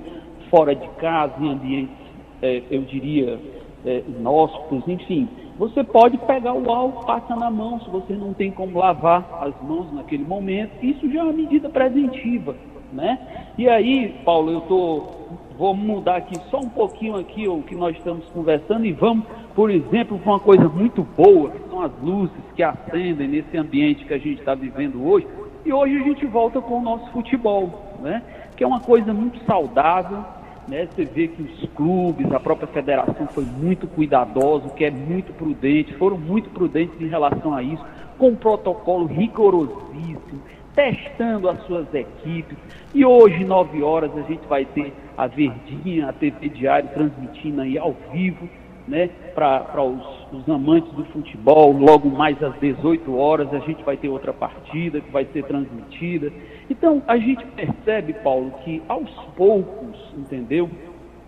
Fora 0.50 0.74
de 0.74 0.88
casa, 1.00 1.34
em 1.40 1.52
ambientes, 1.52 1.94
é, 2.42 2.62
eu 2.70 2.82
diria, 2.82 3.38
é, 3.84 4.02
inóspitos, 4.06 4.86
enfim. 4.86 5.28
Você 5.58 5.82
pode 5.82 6.16
pegar 6.18 6.54
o 6.54 6.70
álcool, 6.70 7.04
passa 7.04 7.34
na 7.34 7.50
mão, 7.50 7.80
se 7.80 7.90
você 7.90 8.14
não 8.14 8.32
tem 8.32 8.50
como 8.50 8.78
lavar 8.78 9.40
as 9.42 9.54
mãos 9.62 9.92
naquele 9.92 10.24
momento. 10.24 10.70
Isso 10.82 11.10
já 11.10 11.20
é 11.20 11.22
uma 11.24 11.32
medida 11.32 11.68
preventiva, 11.68 12.54
né? 12.92 13.18
E 13.56 13.68
aí, 13.68 14.14
Paulo, 14.24 14.52
eu 14.52 14.58
estou 14.58 15.18
vou 15.58 15.74
mudar 15.74 16.18
aqui 16.18 16.38
só 16.50 16.60
um 16.60 16.68
pouquinho 16.68 17.16
aqui 17.16 17.48
o 17.48 17.62
que 17.62 17.74
nós 17.74 17.96
estamos 17.96 18.24
conversando 18.26 18.86
e 18.86 18.92
vamos, 18.92 19.26
por 19.56 19.72
exemplo, 19.72 20.16
para 20.16 20.32
uma 20.32 20.38
coisa 20.38 20.68
muito 20.68 21.02
boa, 21.02 21.50
que 21.50 21.68
são 21.68 21.82
as 21.82 21.90
luzes 22.00 22.36
que 22.54 22.62
acendem 22.62 23.26
nesse 23.26 23.56
ambiente 23.56 24.04
que 24.04 24.14
a 24.14 24.18
gente 24.18 24.38
está 24.38 24.54
vivendo 24.54 25.04
hoje. 25.04 25.26
E 25.66 25.72
hoje 25.72 25.96
a 25.96 26.02
gente 26.04 26.24
volta 26.26 26.60
com 26.60 26.78
o 26.78 26.80
nosso 26.80 27.10
futebol, 27.10 27.96
né? 28.00 28.22
Que 28.56 28.62
é 28.62 28.66
uma 28.66 28.80
coisa 28.80 29.12
muito 29.12 29.44
saudável, 29.44 30.24
né? 30.68 30.86
Você 30.86 31.04
vê 31.04 31.28
que 31.28 31.42
os 31.42 31.68
clubes, 31.70 32.30
a 32.30 32.38
própria 32.38 32.68
federação 32.68 33.26
foi 33.28 33.44
muito 33.44 33.86
cuidadoso, 33.88 34.70
que 34.70 34.84
é 34.84 34.90
muito 34.90 35.32
prudente, 35.32 35.94
foram 35.94 36.18
muito 36.18 36.50
prudentes 36.50 37.00
em 37.00 37.08
relação 37.08 37.54
a 37.54 37.62
isso, 37.62 37.84
com 38.18 38.28
um 38.28 38.36
protocolo 38.36 39.06
rigorosíssimo, 39.06 40.42
testando 40.74 41.48
as 41.48 41.60
suas 41.66 41.92
equipes. 41.94 42.56
E 42.94 43.04
hoje, 43.04 43.44
9 43.44 43.82
horas, 43.82 44.16
a 44.16 44.22
gente 44.22 44.46
vai 44.46 44.64
ter 44.64 44.92
a 45.16 45.26
Verdinha, 45.26 46.08
a 46.08 46.12
TV 46.12 46.48
Diário, 46.50 46.88
transmitindo 46.90 47.62
aí 47.62 47.78
ao 47.78 47.96
vivo, 48.12 48.48
né, 48.88 49.10
para 49.34 49.82
os 49.82 50.18
os 50.32 50.48
amantes 50.48 50.92
do 50.92 51.04
futebol, 51.06 51.72
logo 51.72 52.08
mais 52.10 52.42
às 52.42 52.54
18 52.60 53.16
horas 53.16 53.52
a 53.52 53.58
gente 53.60 53.82
vai 53.82 53.96
ter 53.96 54.08
outra 54.08 54.32
partida 54.32 55.00
que 55.00 55.10
vai 55.10 55.26
ser 55.32 55.44
transmitida. 55.44 56.30
Então 56.68 57.02
a 57.06 57.16
gente 57.16 57.44
percebe, 57.46 58.12
Paulo, 58.12 58.52
que 58.64 58.82
aos 58.88 59.10
poucos, 59.36 59.96
entendeu? 60.16 60.68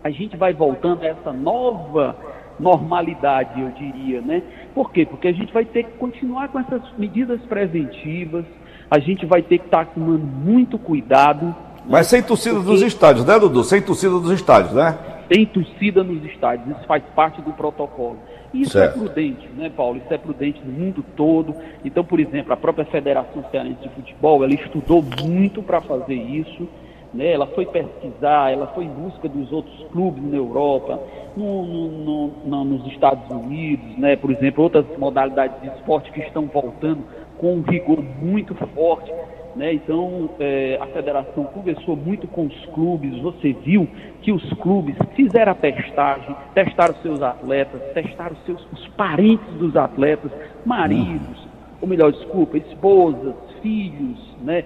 A 0.04 0.10
gente 0.10 0.36
vai 0.36 0.52
voltando 0.52 1.02
a 1.02 1.06
essa 1.06 1.32
nova 1.32 2.16
normalidade, 2.58 3.60
eu 3.60 3.70
diria, 3.70 4.20
né? 4.20 4.42
Por 4.74 4.92
quê? 4.92 5.06
Porque 5.06 5.28
a 5.28 5.32
gente 5.32 5.52
vai 5.52 5.64
ter 5.64 5.84
que 5.84 5.92
continuar 5.92 6.48
com 6.48 6.58
essas 6.60 6.82
medidas 6.98 7.40
preventivas, 7.42 8.44
a 8.90 8.98
gente 8.98 9.24
vai 9.24 9.40
ter 9.42 9.58
que 9.58 9.64
estar 9.64 9.86
tomando 9.86 10.24
muito 10.24 10.78
cuidado. 10.78 11.54
Mas 11.88 12.06
sem 12.06 12.22
torcida 12.22 12.56
porque... 12.56 12.70
dos 12.70 12.82
estádios, 12.82 13.24
né, 13.24 13.38
Dudu? 13.38 13.64
Sem 13.64 13.80
torcida 13.80 14.12
dos 14.12 14.30
estádios, 14.30 14.74
né? 14.74 14.98
Sem 15.32 15.46
torcida 15.46 16.02
nos 16.02 16.24
estádios, 16.24 16.76
isso 16.76 16.86
faz 16.86 17.04
parte 17.14 17.40
do 17.40 17.52
protocolo. 17.52 18.18
E 18.52 18.62
isso 18.62 18.76
é 18.78 18.82
certo. 18.82 18.96
é 18.96 19.04
prudente, 19.04 19.48
né, 19.56 19.70
Paulo? 19.70 19.98
Isso 19.98 20.12
é 20.12 20.18
prudente 20.18 20.60
no 20.64 20.72
mundo 20.72 21.04
todo. 21.16 21.54
Então, 21.84 22.04
por 22.04 22.18
exemplo, 22.18 22.52
a 22.52 22.56
própria 22.56 22.84
Federação 22.86 23.44
Cearense 23.50 23.80
de 23.80 23.88
Futebol, 23.90 24.42
ela 24.42 24.54
estudou 24.54 25.04
muito 25.22 25.62
para 25.62 25.80
fazer 25.80 26.14
isso. 26.14 26.68
Né? 27.14 27.32
Ela 27.32 27.46
foi 27.48 27.66
pesquisar, 27.66 28.52
ela 28.52 28.68
foi 28.68 28.84
em 28.84 28.88
busca 28.88 29.28
dos 29.28 29.52
outros 29.52 29.84
clubes 29.92 30.22
na 30.22 30.36
Europa, 30.36 31.00
no, 31.36 31.64
no, 31.64 32.28
no, 32.44 32.64
nos 32.64 32.86
Estados 32.92 33.28
Unidos, 33.30 33.98
né? 33.98 34.16
por 34.16 34.30
exemplo, 34.30 34.64
outras 34.64 34.84
modalidades 34.96 35.60
de 35.60 35.68
esporte 35.68 36.10
que 36.12 36.20
estão 36.20 36.46
voltando 36.46 37.04
com 37.38 37.54
um 37.54 37.62
rigor 37.62 38.02
muito 38.02 38.54
forte. 38.74 39.12
Né? 39.56 39.74
Então, 39.74 40.30
é, 40.38 40.78
a 40.80 40.86
federação 40.86 41.44
conversou 41.44 41.96
muito 41.96 42.28
com 42.28 42.46
os 42.46 42.66
clubes. 42.66 43.18
Você 43.20 43.52
viu 43.52 43.88
que 44.22 44.32
os 44.32 44.52
clubes 44.54 44.96
fizeram 45.14 45.52
a 45.52 45.54
testagem, 45.54 46.34
testaram 46.54 46.94
seus 47.02 47.20
atletas, 47.20 47.80
testaram 47.92 48.36
seus, 48.46 48.64
os 48.72 48.86
parentes 48.88 49.52
dos 49.54 49.76
atletas, 49.76 50.30
maridos, 50.64 51.48
ou 51.80 51.88
melhor, 51.88 52.12
desculpa, 52.12 52.58
esposas, 52.58 53.34
filhos, 53.60 54.18
né? 54.42 54.64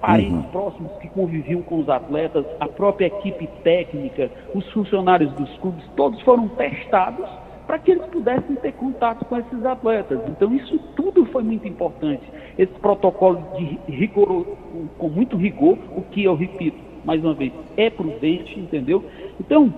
parentes 0.00 0.32
uhum. 0.32 0.42
próximos 0.50 0.92
que 1.00 1.08
conviviam 1.08 1.62
com 1.62 1.78
os 1.78 1.88
atletas, 1.88 2.44
a 2.58 2.66
própria 2.66 3.06
equipe 3.06 3.46
técnica, 3.62 4.28
os 4.52 4.68
funcionários 4.72 5.32
dos 5.34 5.48
clubes, 5.58 5.84
todos 5.96 6.20
foram 6.22 6.48
testados 6.48 7.28
para 7.66 7.78
que 7.78 7.92
eles 7.92 8.04
pudessem 8.06 8.56
ter 8.56 8.72
contato 8.72 9.24
com 9.24 9.36
esses 9.36 9.64
atletas. 9.64 10.20
Então 10.28 10.54
isso 10.54 10.78
tudo 10.96 11.24
foi 11.26 11.42
muito 11.42 11.66
importante. 11.66 12.22
Esse 12.58 12.72
protocolo 12.74 13.42
de 13.56 13.78
rigor, 13.90 14.46
com 14.98 15.08
muito 15.08 15.36
rigor, 15.36 15.78
o 15.96 16.02
que 16.02 16.24
eu 16.24 16.34
repito 16.34 16.92
mais 17.04 17.22
uma 17.22 17.34
vez, 17.34 17.52
é 17.76 17.90
prudente, 17.90 18.58
entendeu? 18.58 19.04
Então, 19.40 19.72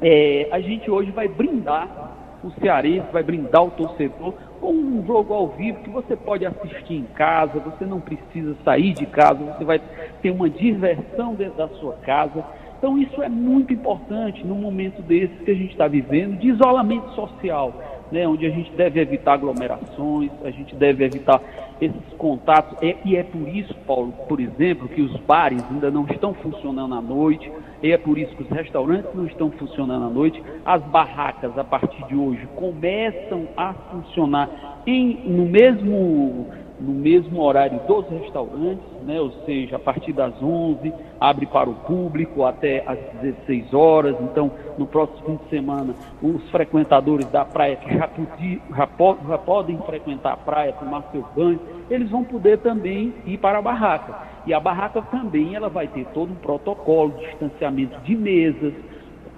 é, 0.00 0.48
a 0.50 0.60
gente 0.60 0.90
hoje 0.90 1.10
vai 1.10 1.28
brindar 1.28 2.38
o 2.44 2.50
cearense, 2.60 3.06
vai 3.12 3.22
brindar 3.22 3.64
o 3.64 3.70
torcedor 3.70 4.34
com 4.60 4.72
um 4.72 5.04
jogo 5.06 5.34
ao 5.34 5.48
vivo 5.48 5.80
que 5.80 5.90
você 5.90 6.16
pode 6.16 6.44
assistir 6.44 6.94
em 6.94 7.04
casa, 7.14 7.58
você 7.58 7.84
não 7.84 8.00
precisa 8.00 8.56
sair 8.64 8.92
de 8.92 9.06
casa, 9.06 9.38
você 9.38 9.64
vai 9.64 9.80
ter 10.22 10.30
uma 10.30 10.48
diversão 10.48 11.34
dentro 11.34 11.56
da 11.56 11.68
sua 11.68 11.94
casa. 12.04 12.44
Então 12.78 12.96
isso 12.96 13.22
é 13.22 13.28
muito 13.28 13.72
importante 13.72 14.46
no 14.46 14.54
momento 14.54 15.02
desse 15.02 15.34
que 15.44 15.50
a 15.50 15.54
gente 15.54 15.72
está 15.72 15.88
vivendo 15.88 16.38
de 16.38 16.48
isolamento 16.48 17.10
social 17.14 17.74
né, 18.10 18.26
onde 18.26 18.46
a 18.46 18.50
gente 18.50 18.70
deve 18.72 19.00
evitar 19.00 19.34
aglomerações, 19.34 20.30
a 20.44 20.50
gente 20.50 20.74
deve 20.74 21.04
evitar 21.04 21.40
esses 21.80 22.12
contatos. 22.16 22.76
É, 22.82 22.96
e 23.04 23.16
é 23.16 23.22
por 23.22 23.48
isso, 23.48 23.74
Paulo, 23.86 24.12
por 24.28 24.40
exemplo, 24.40 24.88
que 24.88 25.02
os 25.02 25.14
bares 25.20 25.62
ainda 25.70 25.90
não 25.90 26.06
estão 26.06 26.34
funcionando 26.34 26.94
à 26.94 27.00
noite, 27.00 27.50
e 27.82 27.92
é 27.92 27.98
por 27.98 28.18
isso 28.18 28.34
que 28.34 28.42
os 28.42 28.48
restaurantes 28.48 29.14
não 29.14 29.26
estão 29.26 29.50
funcionando 29.52 30.06
à 30.06 30.10
noite. 30.10 30.42
As 30.64 30.82
barracas, 30.84 31.56
a 31.56 31.64
partir 31.64 32.02
de 32.06 32.16
hoje, 32.16 32.46
começam 32.56 33.46
a 33.56 33.72
funcionar 33.72 34.80
em, 34.86 35.20
no 35.26 35.46
mesmo 35.46 36.46
no 36.80 36.92
mesmo 36.92 37.42
horário 37.42 37.80
dos 37.86 38.08
restaurantes, 38.08 38.84
né? 39.02 39.20
ou 39.20 39.30
seja, 39.44 39.76
a 39.76 39.78
partir 39.78 40.12
das 40.12 40.34
11, 40.40 40.92
abre 41.20 41.46
para 41.46 41.68
o 41.68 41.74
público 41.74 42.44
até 42.44 42.84
às 42.86 42.98
16 43.20 43.74
horas. 43.74 44.16
Então, 44.20 44.50
no 44.76 44.86
próximo 44.86 45.24
fim 45.26 45.36
de 45.36 45.50
semana, 45.50 45.94
os 46.22 46.48
frequentadores 46.50 47.28
da 47.30 47.44
praia 47.44 47.76
que 47.76 47.96
já, 47.96 48.06
podia, 48.06 48.60
já, 48.70 48.88
já 49.28 49.38
podem 49.38 49.78
frequentar 49.78 50.32
a 50.32 50.36
praia, 50.36 50.72
tomar 50.72 51.02
seu 51.10 51.24
banho, 51.34 51.60
eles 51.90 52.10
vão 52.10 52.22
poder 52.24 52.58
também 52.58 53.12
ir 53.26 53.38
para 53.38 53.58
a 53.58 53.62
barraca. 53.62 54.28
E 54.46 54.54
a 54.54 54.60
barraca 54.60 55.02
também 55.02 55.54
ela 55.54 55.68
vai 55.68 55.88
ter 55.88 56.06
todo 56.14 56.32
um 56.32 56.36
protocolo 56.36 57.12
de 57.12 57.26
distanciamento 57.26 58.00
de 58.00 58.16
mesas, 58.16 58.72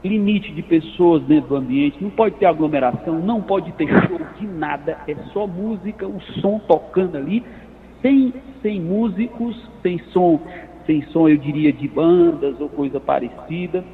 limite 0.03 0.53
de 0.53 0.63
pessoas 0.63 1.23
dentro 1.25 1.51
do 1.51 1.57
ambiente, 1.57 2.03
não 2.03 2.11
pode 2.11 2.37
ter 2.37 2.47
aglomeração, 2.47 3.19
não 3.19 3.43
pode 3.43 3.71
ter 3.73 3.89
show 4.07 4.19
de 4.39 4.47
nada, 4.47 4.99
é 5.07 5.15
só 5.33 5.47
música, 5.47 6.07
o 6.07 6.21
som 6.41 6.59
tocando 6.61 7.17
ali, 7.17 7.45
sem, 8.01 8.33
sem 8.63 8.81
músicos, 8.81 9.57
sem 9.83 9.99
som, 10.13 10.41
sem 10.87 11.03
som, 11.09 11.29
eu 11.29 11.37
diria, 11.37 11.73
de 11.73 11.87
bandas 11.87 12.59
ou 12.61 12.69
coisa 12.69 12.99
parecida. 12.99 13.85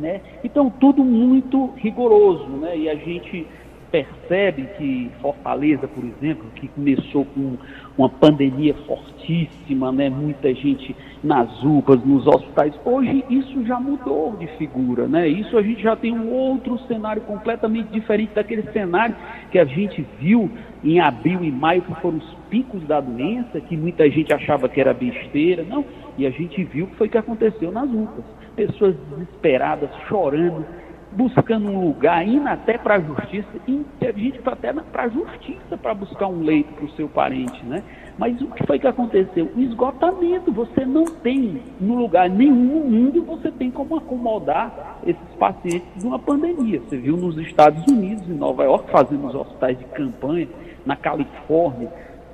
Né? 0.00 0.20
Então, 0.42 0.70
tudo 0.70 1.04
muito 1.04 1.66
rigoroso, 1.76 2.48
né? 2.48 2.76
E 2.76 2.88
a 2.88 2.94
gente 2.94 3.46
percebe 3.90 4.66
que 4.78 5.10
Fortaleza, 5.20 5.86
por 5.86 6.02
exemplo, 6.02 6.46
que 6.56 6.66
começou 6.68 7.26
com 7.26 7.58
uma 7.96 8.08
pandemia 8.08 8.74
fortíssima, 8.86 9.92
né? 9.92 10.08
muita 10.08 10.52
gente 10.54 10.94
nas 11.22 11.62
UPAs, 11.62 12.04
nos 12.04 12.26
hospitais, 12.26 12.74
hoje 12.84 13.24
isso 13.30 13.64
já 13.64 13.78
mudou 13.78 14.36
de 14.36 14.46
figura, 14.58 15.06
né? 15.06 15.28
Isso 15.28 15.56
a 15.56 15.62
gente 15.62 15.80
já 15.80 15.94
tem 15.94 16.12
um 16.12 16.32
outro 16.32 16.78
cenário 16.88 17.22
completamente 17.22 17.88
diferente 17.88 18.32
daquele 18.34 18.62
cenário 18.72 19.14
que 19.50 19.58
a 19.58 19.64
gente 19.64 20.04
viu 20.18 20.50
em 20.82 20.98
abril 20.98 21.44
e 21.44 21.52
maio, 21.52 21.82
que 21.82 21.94
foram 22.00 22.18
os 22.18 22.34
picos 22.50 22.82
da 22.88 23.00
doença, 23.00 23.60
que 23.60 23.76
muita 23.76 24.08
gente 24.10 24.32
achava 24.32 24.68
que 24.68 24.80
era 24.80 24.92
besteira, 24.92 25.62
não, 25.62 25.84
e 26.18 26.26
a 26.26 26.30
gente 26.30 26.64
viu 26.64 26.86
o 26.86 26.88
que 26.88 26.96
foi 26.96 27.08
que 27.08 27.18
aconteceu 27.18 27.70
nas 27.70 27.88
UPAs. 27.88 28.24
Pessoas 28.56 28.96
desesperadas, 29.10 29.90
chorando, 30.08 30.66
buscando 31.14 31.68
um 31.68 31.86
lugar, 31.86 32.26
indo 32.26 32.48
até 32.48 32.78
para 32.78 32.96
a 32.96 33.00
justiça, 33.00 33.48
e 33.68 33.84
gente 34.22 34.38
foi 34.40 34.52
até 34.52 34.72
para 34.72 35.04
a 35.04 35.08
justiça 35.08 35.76
para 35.76 35.94
buscar 35.94 36.28
um 36.28 36.42
leito 36.42 36.72
para 36.74 36.84
o 36.84 36.90
seu 36.92 37.08
parente, 37.08 37.64
né? 37.64 37.82
Mas 38.18 38.40
o 38.40 38.46
que 38.48 38.66
foi 38.66 38.78
que 38.78 38.86
aconteceu? 38.86 39.50
O 39.56 39.60
esgotamento. 39.60 40.52
Você 40.52 40.84
não 40.84 41.04
tem, 41.04 41.62
no 41.80 41.96
lugar 41.96 42.28
nenhum 42.28 42.80
no 42.80 42.90
mundo, 42.90 43.24
você 43.24 43.50
tem 43.50 43.70
como 43.70 43.96
acomodar 43.96 44.98
esses 45.06 45.34
pacientes 45.38 45.88
de 45.96 46.06
uma 46.06 46.18
pandemia. 46.18 46.80
Você 46.80 46.96
viu 46.96 47.16
nos 47.16 47.36
Estados 47.38 47.84
Unidos, 47.86 48.28
em 48.28 48.34
Nova 48.34 48.64
York, 48.64 48.90
fazendo 48.90 49.26
os 49.26 49.34
hospitais 49.34 49.78
de 49.78 49.84
campanha, 49.86 50.48
na 50.84 50.94
Califórnia, 50.94 51.90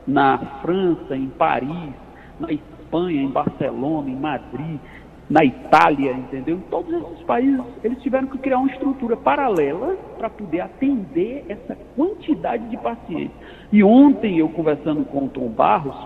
na 0.06 0.38
França, 0.62 1.16
em 1.16 1.28
Paris, 1.28 1.92
na 2.40 2.52
Espanha, 2.52 3.23
em 3.23 3.28
Barcelona, 3.28 4.11
em 4.11 4.16
Madrid 4.16 4.80
na 5.28 5.44
Itália, 5.44 6.12
entendeu? 6.12 6.56
Em 6.56 6.70
todos 6.70 6.92
esses 6.92 7.23
países, 7.25 7.61
eles 7.85 8.00
tiveram 8.02 8.28
que 8.28 8.38
criar 8.38 8.58
uma 8.58 8.70
estrutura 8.70 9.16
paralela 9.16 9.97
para 10.16 10.30
poder 10.30 10.61
atender 10.61 11.44
essa 11.49 11.76
quantidade 11.94 12.66
de 12.68 12.76
pacientes. 12.78 13.37
E 13.70 13.85
ontem, 13.85 14.38
eu 14.38 14.49
conversando 14.49 15.04
com 15.04 15.26
o 15.26 15.28
Tom 15.28 15.49
Barros, 15.49 15.97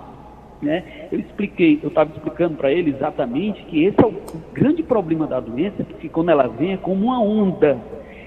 né, 0.61 1.09
eu 1.11 1.19
expliquei, 1.19 1.79
eu 1.83 1.89
estava 1.89 2.11
explicando 2.11 2.57
para 2.57 2.73
ele 2.73 2.91
exatamente 2.91 3.63
que 3.65 3.85
esse 3.85 4.01
é 4.01 4.07
o 4.07 4.15
grande 4.53 4.83
problema 4.83 5.27
da 5.27 5.41
doença, 5.41 5.85
que 5.85 6.09
quando 6.09 6.31
ela 6.31 6.49
vem 6.49 6.73
é 6.73 6.77
como 6.77 7.07
uma 7.07 7.21
onda, 7.21 7.79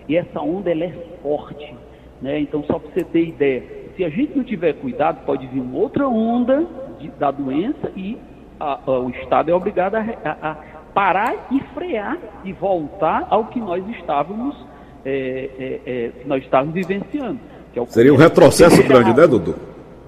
e 0.07 0.15
essa 0.15 0.39
onda 0.41 0.69
ela 0.71 0.83
é 0.83 0.93
forte. 1.21 1.73
Né? 2.21 2.39
Então, 2.39 2.63
só 2.63 2.79
para 2.79 2.91
você 2.91 3.03
ter 3.03 3.25
ideia, 3.25 3.63
se 3.95 4.03
a 4.03 4.09
gente 4.09 4.35
não 4.35 4.43
tiver 4.43 4.73
cuidado, 4.73 5.25
pode 5.25 5.47
vir 5.47 5.59
uma 5.59 5.77
outra 5.77 6.07
onda 6.07 6.65
de, 6.99 7.09
da 7.11 7.31
doença 7.31 7.91
e 7.95 8.17
a, 8.59 8.79
a, 8.85 8.99
o 8.99 9.09
Estado 9.09 9.51
é 9.51 9.53
obrigado 9.53 9.95
a, 9.95 10.37
a 10.41 10.74
parar 10.95 11.47
e 11.51 11.59
frear 11.73 12.17
e 12.45 12.53
voltar 12.53 13.27
ao 13.29 13.47
que 13.47 13.59
nós 13.59 13.85
estávamos, 13.89 14.55
é, 15.03 15.49
é, 15.59 15.81
é, 15.85 16.11
nós 16.25 16.41
estávamos 16.41 16.73
vivenciando. 16.73 17.37
É 17.75 17.85
Seria 17.87 18.13
um 18.13 18.17
retrocesso 18.17 18.81
grande, 18.81 19.13
né, 19.13 19.27
Dudu? 19.27 19.53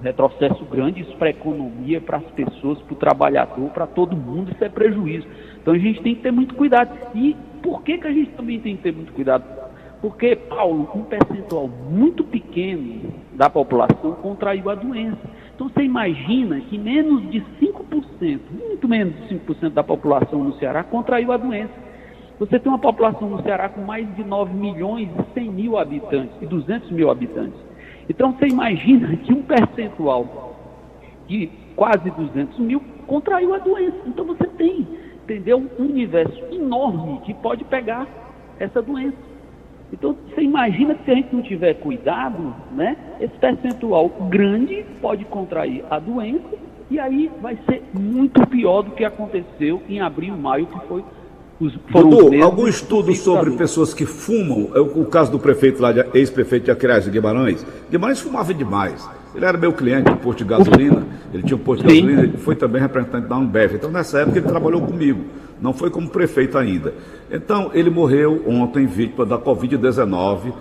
Retrocesso 0.02 0.64
grande, 0.64 1.02
isso 1.02 1.14
para 1.16 1.26
a 1.26 1.30
economia, 1.30 2.00
para 2.00 2.16
as 2.16 2.24
pessoas, 2.30 2.80
para 2.80 2.94
o 2.94 2.96
trabalhador, 2.96 3.68
para 3.70 3.86
todo 3.86 4.16
mundo, 4.16 4.50
isso 4.50 4.64
é 4.64 4.68
prejuízo. 4.70 5.26
Então 5.60 5.74
a 5.74 5.78
gente 5.78 6.00
tem 6.00 6.14
que 6.14 6.22
ter 6.22 6.30
muito 6.30 6.54
cuidado. 6.54 6.96
E 7.14 7.36
por 7.62 7.82
que, 7.82 7.98
que 7.98 8.06
a 8.06 8.12
gente 8.12 8.30
também 8.30 8.58
tem 8.58 8.74
que 8.74 8.82
ter 8.82 8.92
muito 8.92 9.12
cuidado? 9.12 9.44
Porque, 10.00 10.36
Paulo, 10.36 10.88
um 10.94 11.02
percentual 11.02 11.68
muito 11.68 12.24
pequeno 12.24 13.12
da 13.34 13.50
população 13.50 14.12
contraiu 14.22 14.70
a 14.70 14.74
doença. 14.74 15.18
Então 15.58 15.68
você 15.68 15.82
imagina 15.82 16.60
que 16.60 16.78
menos 16.78 17.28
de 17.32 17.40
5%, 17.60 18.40
muito 18.68 18.86
menos 18.86 19.12
de 19.16 19.34
5% 19.40 19.70
da 19.70 19.82
população 19.82 20.44
no 20.44 20.52
Ceará 20.54 20.84
contraiu 20.84 21.32
a 21.32 21.36
doença. 21.36 21.74
Você 22.38 22.60
tem 22.60 22.70
uma 22.70 22.78
população 22.78 23.28
no 23.28 23.42
Ceará 23.42 23.68
com 23.68 23.80
mais 23.80 24.06
de 24.14 24.22
9 24.22 24.54
milhões 24.54 25.08
e 25.08 25.34
100 25.34 25.50
mil 25.50 25.76
habitantes, 25.76 26.30
e 26.40 26.46
200 26.46 26.92
mil 26.92 27.10
habitantes. 27.10 27.58
Então 28.08 28.30
você 28.30 28.46
imagina 28.46 29.16
que 29.16 29.32
um 29.32 29.42
percentual 29.42 30.54
de 31.26 31.50
quase 31.74 32.08
200 32.08 32.56
mil 32.60 32.80
contraiu 33.08 33.52
a 33.52 33.58
doença. 33.58 33.98
Então 34.06 34.24
você 34.24 34.46
tem, 34.46 34.86
entendeu, 35.24 35.60
um 35.76 35.82
universo 35.86 36.40
enorme 36.52 37.18
que 37.22 37.34
pode 37.34 37.64
pegar 37.64 38.06
essa 38.60 38.80
doença. 38.80 39.27
Então, 39.92 40.16
você 40.28 40.42
imagina 40.42 40.94
que 40.94 41.04
se 41.04 41.10
a 41.10 41.14
gente 41.14 41.34
não 41.34 41.42
tiver 41.42 41.74
cuidado, 41.74 42.54
né, 42.72 42.96
esse 43.20 43.34
percentual 43.38 44.08
grande 44.28 44.84
pode 45.00 45.24
contrair 45.24 45.84
a 45.90 45.98
doença 45.98 46.56
e 46.90 46.98
aí 46.98 47.30
vai 47.40 47.58
ser 47.68 47.82
muito 47.92 48.46
pior 48.46 48.82
do 48.82 48.92
que 48.92 49.04
aconteceu 49.04 49.82
em 49.88 50.00
abril 50.00 50.34
e 50.34 50.38
maio, 50.38 50.66
que 50.66 50.86
foi 50.86 51.02
os, 51.60 51.74
Doutor, 51.90 52.40
algum 52.40 52.68
estudo 52.68 53.12
sobre 53.16 53.50
pessoas 53.52 53.92
que 53.92 54.06
fumam? 54.06 54.70
É 54.74 54.80
o, 54.80 55.02
o 55.02 55.06
caso 55.06 55.32
do 55.32 55.40
prefeito 55.40 55.82
lá, 55.82 55.92
ex-prefeito 56.14 56.66
de 56.66 56.70
Acreás 56.70 57.04
de 57.04 57.10
Guimarães. 57.10 57.66
Guimarães 57.90 58.20
fumava 58.20 58.54
demais. 58.54 59.08
Ele 59.34 59.44
era 59.44 59.58
meu 59.58 59.72
cliente 59.72 60.08
no 60.08 60.16
posto 60.16 60.38
de 60.38 60.44
gasolina, 60.44 61.04
ele 61.32 61.42
tinha 61.42 61.56
um 61.56 61.60
posto 61.60 61.84
de 61.84 61.92
Sim. 61.92 62.00
gasolina, 62.00 62.22
ele 62.22 62.38
foi 62.38 62.54
também 62.54 62.80
representante 62.80 63.26
da 63.26 63.36
Ambev. 63.36 63.74
Então, 63.74 63.90
nessa 63.90 64.20
época, 64.20 64.38
ele 64.38 64.46
trabalhou 64.46 64.80
comigo, 64.82 65.24
não 65.60 65.72
foi 65.72 65.90
como 65.90 66.08
prefeito 66.08 66.56
ainda. 66.56 66.94
Então, 67.30 67.70
ele 67.74 67.90
morreu 67.90 68.42
ontem 68.46 68.86
vítima 68.86 69.24
da 69.26 69.38
Covid-19, 69.38 70.52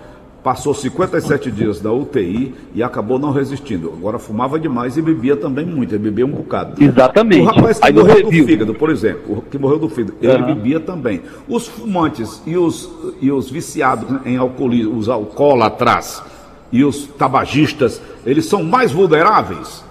passou 0.44 0.74
57 0.74 1.52
dias 1.52 1.82
da 1.82 1.92
UTI 1.92 2.54
e 2.74 2.82
acabou 2.82 3.20
não 3.20 3.32
resistindo. 3.32 3.94
Agora 3.98 4.18
fumava 4.18 4.60
demais 4.60 4.96
e 4.98 5.02
bebia 5.02 5.36
também 5.36 5.66
muito, 5.66 5.94
ele 5.94 6.04
bebia 6.04 6.26
um 6.26 6.32
bocado. 6.32 6.82
Exatamente. 6.82 7.42
O 7.42 7.46
rapaz 7.46 7.80
que 7.80 7.88
Aí 7.88 7.94
morreu 7.94 8.24
do 8.24 8.32
fígado, 8.32 8.74
por 8.74 8.90
exemplo, 8.90 9.44
que 9.52 9.58
morreu 9.58 9.80
do 9.80 9.90
fígado, 9.90 10.16
ele 10.22 10.34
uhum. 10.34 10.46
bebia 10.46 10.80
também. 10.80 11.22
Os 11.48 11.68
fumantes 11.68 12.42
e 12.46 12.56
os, 12.56 12.90
e 13.22 13.32
os 13.32 13.50
viciados 13.50 14.26
em 14.26 14.38
alcoolismo, 14.38 14.98
os 14.98 15.10
alcoólatras 15.10 16.24
e 16.72 16.84
os 16.84 17.08
tabagistas, 17.08 18.02
eles 18.26 18.46
são 18.46 18.64
mais 18.64 18.92
vulneráveis? 18.92 19.84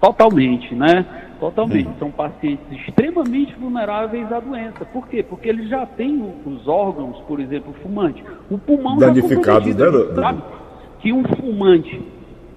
Totalmente, 0.00 0.74
né? 0.74 1.15
Totalmente. 1.38 1.88
Hum. 1.88 1.94
São 1.98 2.10
pacientes 2.10 2.64
extremamente 2.70 3.54
vulneráveis 3.54 4.30
à 4.32 4.40
doença. 4.40 4.84
Por 4.86 5.06
quê? 5.08 5.22
Porque 5.22 5.48
eles 5.48 5.68
já 5.68 5.84
têm 5.84 6.32
os 6.44 6.66
órgãos, 6.66 7.18
por 7.28 7.40
exemplo, 7.40 7.72
o 7.72 7.82
fumante. 7.82 8.22
O 8.50 8.58
pulmão 8.58 8.96
Danificado, 8.96 9.70
já 9.70 9.90
né? 9.90 10.14
sabe? 10.14 10.42
Que 11.00 11.12
um 11.12 11.24
fumante 11.24 12.02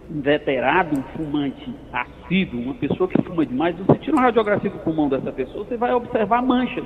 veterado, 0.10 0.98
um 0.98 1.04
fumante 1.16 1.74
assíduo, 1.94 2.62
uma 2.62 2.74
pessoa 2.74 3.08
que 3.08 3.22
fuma 3.22 3.46
demais, 3.46 3.76
você 3.78 4.00
tira 4.00 4.16
uma 4.16 4.24
radiografia 4.24 4.70
do 4.70 4.80
pulmão 4.80 5.08
dessa 5.08 5.32
pessoa, 5.32 5.66
você 5.66 5.78
vai 5.78 5.94
observar 5.94 6.42
manchas. 6.42 6.84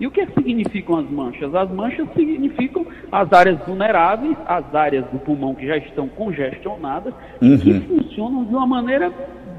E 0.00 0.06
o 0.06 0.10
que, 0.10 0.20
é 0.20 0.26
que 0.26 0.34
significam 0.34 0.96
as 0.98 1.08
manchas? 1.08 1.54
As 1.54 1.70
manchas 1.70 2.08
significam 2.14 2.84
as 3.10 3.32
áreas 3.32 3.58
vulneráveis, 3.64 4.36
as 4.46 4.74
áreas 4.74 5.04
do 5.06 5.18
pulmão 5.20 5.54
que 5.54 5.66
já 5.66 5.76
estão 5.76 6.08
congestionadas 6.08 7.14
uhum. 7.40 7.54
e 7.54 7.58
que 7.58 7.80
funcionam 7.80 8.44
de 8.44 8.54
uma 8.54 8.66
maneira 8.66 9.12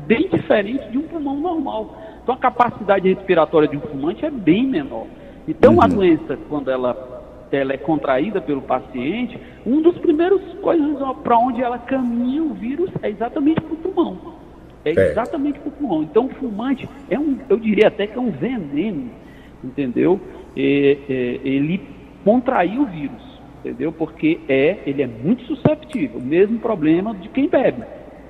bem 0.08 0.30
diferente 0.30 0.90
de 0.90 0.98
um 0.98 1.04
pulmão 1.04 1.40
normal. 1.40 1.98
Então 2.22 2.36
a 2.36 2.38
capacidade 2.38 3.12
respiratória 3.14 3.68
de 3.68 3.78
um 3.78 3.82
fumante 3.82 4.26
é 4.26 4.32
bem 4.32 4.66
menor. 4.66 5.08
Então 5.48 5.76
uhum. 5.76 5.82
a 5.82 5.88
doença, 5.88 6.38
quando 6.50 6.72
ela, 6.72 7.24
ela 7.52 7.74
é 7.74 7.78
contraída 7.78 8.42
pelo 8.42 8.62
paciente, 8.62 9.40
um 9.66 9.82
dos 9.82 9.98
primeiros 9.98 10.42
coisas 10.62 10.98
para 11.24 11.38
onde 11.38 11.62
ela 11.62 11.78
caminha 11.78 12.44
o 12.44 12.54
vírus 12.54 12.90
é 13.02 13.10
exatamente 13.10 13.62
para 13.62 13.74
o 13.74 13.78
pulmão. 13.78 14.18
É, 14.86 14.92
é. 14.92 15.12
exatamente 15.12 15.60
para 15.60 15.70
o 15.70 15.72
pulmão. 15.72 16.04
Então 16.04 16.26
o 16.26 16.30
fumante 16.30 16.88
é 17.10 17.20
um, 17.20 17.38
eu 17.50 17.58
diria 17.58 17.88
até 17.88 18.08
que 18.08 18.18
é 18.18 18.22
um 18.22 18.32
veneno, 18.32 19.10
entendeu? 19.64 20.20
É, 20.56 20.98
é, 21.10 21.40
ele 21.44 21.82
contraiu 22.24 22.84
o 22.84 22.86
vírus, 22.86 23.42
entendeu? 23.60 23.92
Porque 23.92 24.40
é, 24.48 24.80
ele 24.86 25.02
é 25.02 25.08
muito 25.08 25.44
susceptível, 25.44 26.20
o 26.20 26.24
mesmo 26.24 26.60
problema 26.60 27.14
de 27.16 27.28
quem 27.30 27.50
bebe 27.50 27.84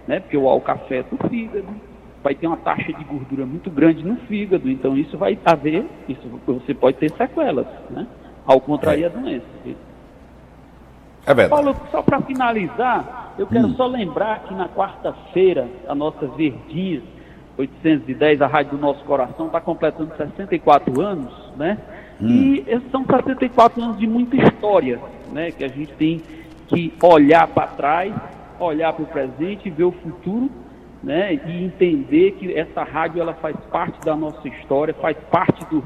né? 0.07 0.19
Porque 0.19 0.37
o 0.37 0.47
álcool 0.47 0.71
afeta 0.71 1.15
o 1.15 1.29
fígado, 1.29 1.67
vai 2.23 2.33
ter 2.35 2.47
uma 2.47 2.57
taxa 2.57 2.91
de 2.93 3.03
gordura 3.03 3.45
muito 3.45 3.69
grande 3.69 4.03
no 4.03 4.15
fígado, 4.15 4.69
então 4.69 4.97
isso 4.97 5.17
vai 5.17 5.37
haver, 5.45 5.85
isso 6.07 6.21
você 6.45 6.73
pode 6.73 6.97
ter 6.97 7.11
sequelas, 7.11 7.67
né? 7.89 8.07
Ao 8.45 8.59
contrair 8.59 9.03
é. 9.03 9.05
a 9.07 9.09
doença. 9.09 9.45
É 11.25 11.33
verdade. 11.33 11.49
Paulo, 11.49 11.75
só 11.91 12.01
para 12.01 12.21
finalizar, 12.21 13.33
eu 13.37 13.47
quero 13.47 13.67
hum. 13.67 13.75
só 13.75 13.87
lembrar 13.87 14.43
que 14.43 14.53
na 14.53 14.67
quarta-feira, 14.67 15.67
a 15.87 15.95
nossa 15.95 16.27
Verdinha 16.27 17.01
810, 17.57 18.41
a 18.41 18.47
rádio 18.47 18.77
do 18.77 18.81
nosso 18.81 19.03
coração, 19.05 19.47
está 19.47 19.61
completando 19.61 20.15
64 20.15 21.01
anos, 21.01 21.33
né? 21.55 21.77
Hum. 22.21 22.27
E 22.27 22.63
esses 22.67 22.89
são 22.91 23.05
64 23.05 23.81
anos 23.81 23.97
de 23.97 24.07
muita 24.07 24.35
história, 24.35 24.99
né? 25.31 25.51
Que 25.51 25.63
a 25.63 25.67
gente 25.67 25.93
tem 25.93 26.21
que 26.67 26.93
olhar 27.01 27.47
para 27.47 27.67
trás 27.67 28.13
olhar 28.63 28.93
para 28.93 29.03
o 29.03 29.07
presente, 29.07 29.69
ver 29.69 29.83
o 29.83 29.91
futuro, 29.91 30.49
né, 31.03 31.33
e 31.33 31.65
entender 31.65 32.31
que 32.31 32.53
essa 32.57 32.83
rádio 32.83 33.21
ela 33.21 33.33
faz 33.33 33.55
parte 33.71 33.99
da 34.05 34.15
nossa 34.15 34.47
história, 34.47 34.93
faz 34.93 35.17
parte 35.29 35.65
do, 35.65 35.83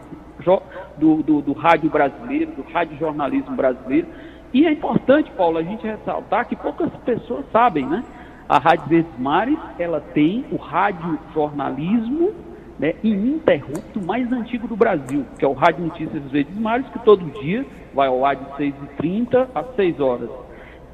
do, 0.98 1.24
do, 1.24 1.42
do 1.42 1.54
rádio 1.54 1.90
brasileiro, 1.90 2.52
do 2.52 2.62
rádio 2.72 2.98
jornalismo 2.98 3.56
brasileiro. 3.56 4.08
E 4.54 4.68
é 4.68 4.72
importante, 4.72 5.32
Paulo, 5.32 5.58
a 5.58 5.64
gente 5.64 5.86
ressaltar 5.86 6.48
que 6.48 6.56
poucas 6.56 6.92
pessoas 7.04 7.46
sabem, 7.52 7.86
né? 7.86 8.04
A 8.48 8.60
Rádio 8.60 8.88
Verdes 8.88 9.20
Mares, 9.20 9.60
ela 9.78 10.00
tem 10.00 10.46
o 10.52 10.56
rádio 10.56 11.20
jornalismo 11.34 12.32
né, 12.80 12.94
ininterrupto 13.04 14.00
mais 14.06 14.32
antigo 14.32 14.68
do 14.68 14.76
Brasil, 14.76 15.26
que 15.38 15.44
é 15.44 15.48
o 15.48 15.54
Rádio 15.54 15.84
Notícias 15.84 16.24
Verdes 16.32 16.58
Mares, 16.58 16.88
que 16.90 17.00
todo 17.00 17.26
dia 17.42 17.66
vai 17.94 18.08
ao 18.08 18.24
ar 18.24 18.36
de 18.36 18.46
6h30 18.52 19.48
às 19.54 19.76
6 19.76 20.00
horas 20.00 20.47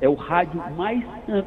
é 0.04 0.10
o 0.10 0.16
rádio 0.16 0.62
mais, 0.76 1.02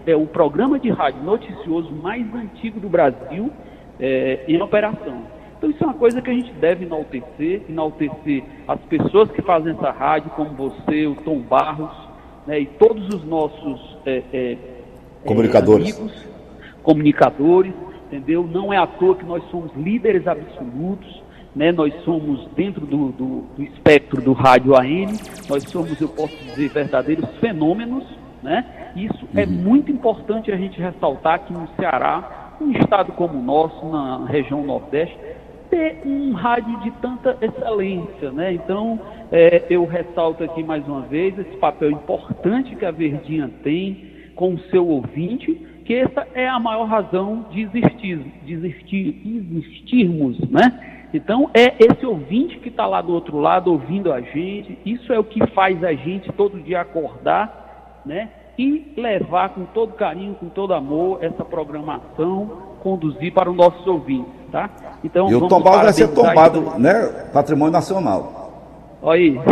é 0.07 0.17
o 0.17 0.27
programa 0.27 0.79
de 0.79 0.89
rádio 0.89 1.23
noticioso 1.23 1.93
mais 1.93 2.25
antigo 2.35 2.81
do 2.81 2.89
Brasil 2.89 3.53
é, 4.01 4.47
em 4.49 4.63
operação. 4.63 5.25
Então 5.59 5.69
isso 5.69 5.85
é 5.85 5.87
uma 5.87 5.93
coisa 5.93 6.23
que 6.23 6.31
a 6.31 6.33
gente 6.33 6.51
deve 6.55 6.87
enaltecer, 6.87 7.65
enaltecer 7.69 8.43
as 8.67 8.81
pessoas 8.89 9.31
que 9.31 9.43
fazem 9.43 9.75
essa 9.75 9.91
rádio, 9.91 10.31
como 10.31 10.55
você, 10.55 11.07
o 11.07 11.17
Tom 11.17 11.41
Barros, 11.41 11.95
né, 12.47 12.61
e 12.61 12.65
todos 12.65 13.07
os 13.09 13.23
nossos 13.25 13.99
é, 14.07 14.23
é, 14.33 14.57
comunicadores. 15.27 15.95
Amigos, 15.95 16.27
comunicadores, 16.83 17.75
entendeu? 18.07 18.49
Não 18.51 18.73
é 18.73 18.79
à 18.79 18.87
toa 18.87 19.17
que 19.17 19.25
nós 19.27 19.45
somos 19.51 19.71
líderes 19.77 20.27
absolutos, 20.27 21.23
né? 21.55 21.73
Nós 21.73 21.93
somos 22.05 22.49
dentro 22.57 22.87
do, 22.87 23.09
do, 23.13 23.41
do 23.55 23.63
espectro 23.63 24.23
do 24.23 24.33
rádio 24.33 24.75
AM, 24.75 25.13
nós 25.47 25.63
somos, 25.65 26.01
eu 26.01 26.09
posso 26.09 26.35
dizer, 26.37 26.71
verdadeiros 26.71 27.29
fenômenos 27.39 28.05
né? 28.43 28.93
Isso 28.95 29.29
é 29.35 29.47
muito 29.47 29.91
importante 29.91 30.51
a 30.53 30.57
gente 30.57 30.81
ressaltar 30.81 31.41
que 31.41 31.53
no 31.53 31.69
Ceará, 31.79 32.57
um 32.61 32.71
estado 32.73 33.13
como 33.13 33.39
o 33.39 33.43
nosso, 33.43 33.87
na 33.87 34.25
região 34.27 34.63
Nordeste, 34.65 35.19
ter 35.71 36.03
um 36.07 36.33
rádio 36.33 36.79
de 36.81 36.91
tanta 36.93 37.37
excelência. 37.41 38.31
Né? 38.31 38.53
Então, 38.55 39.01
é, 39.31 39.65
eu 39.69 39.85
ressalto 39.85 40.45
aqui 40.45 40.63
mais 40.63 40.87
uma 40.87 41.03
vez 41.03 41.39
esse 41.39 41.57
papel 41.57 41.91
importante 41.91 42.75
que 42.77 42.85
a 42.85 42.91
Verdinha 42.91 43.51
tem 43.63 44.15
com 44.35 44.55
o 44.55 44.59
seu 44.71 44.87
ouvinte, 44.87 45.55
que 45.85 45.95
essa 45.95 46.27
é 46.35 46.49
a 46.49 46.59
maior 46.59 46.85
razão 46.85 47.47
de 47.51 47.63
existir, 47.63 48.19
de 48.45 48.53
existir, 48.53 49.23
existirmos, 49.25 50.39
né? 50.51 51.07
Então 51.15 51.49
é 51.55 51.75
esse 51.79 52.05
ouvinte 52.05 52.59
que 52.59 52.69
está 52.69 52.87
lá 52.87 53.01
do 53.01 53.15
outro 53.15 53.39
lado 53.39 53.73
ouvindo 53.73 54.13
a 54.13 54.21
gente, 54.21 54.77
isso 54.85 55.13
é 55.13 55.19
o 55.19 55.25
que 55.25 55.47
faz 55.53 55.83
a 55.83 55.95
gente 55.95 56.31
todo 56.33 56.61
dia 56.61 56.81
acordar 56.81 57.66
né? 58.07 58.29
E 58.59 58.95
levar 58.97 59.51
com 59.51 59.67
todo 59.67 59.93
carinho, 59.93 60.35
com 60.35 60.49
todo 60.49 60.73
amor, 60.73 61.23
essa 61.23 61.45
programação, 61.45 62.51
conduzir 62.83 63.35
para 63.35 63.51
os 63.51 63.57
nossos 63.57 63.87
ouvintes, 63.87 64.33
tá? 64.51 64.71
Então, 65.05 65.29
e 65.29 65.35
o 65.35 65.47
tombado 65.47 65.83
vai 65.83 65.93
ser 65.93 66.09
tombado, 66.09 66.73
aí, 66.75 66.81
né? 66.81 67.29
Patrimônio 67.33 67.73
Nacional. 67.73 68.51
Olha 69.03 69.21
aí. 69.21 69.39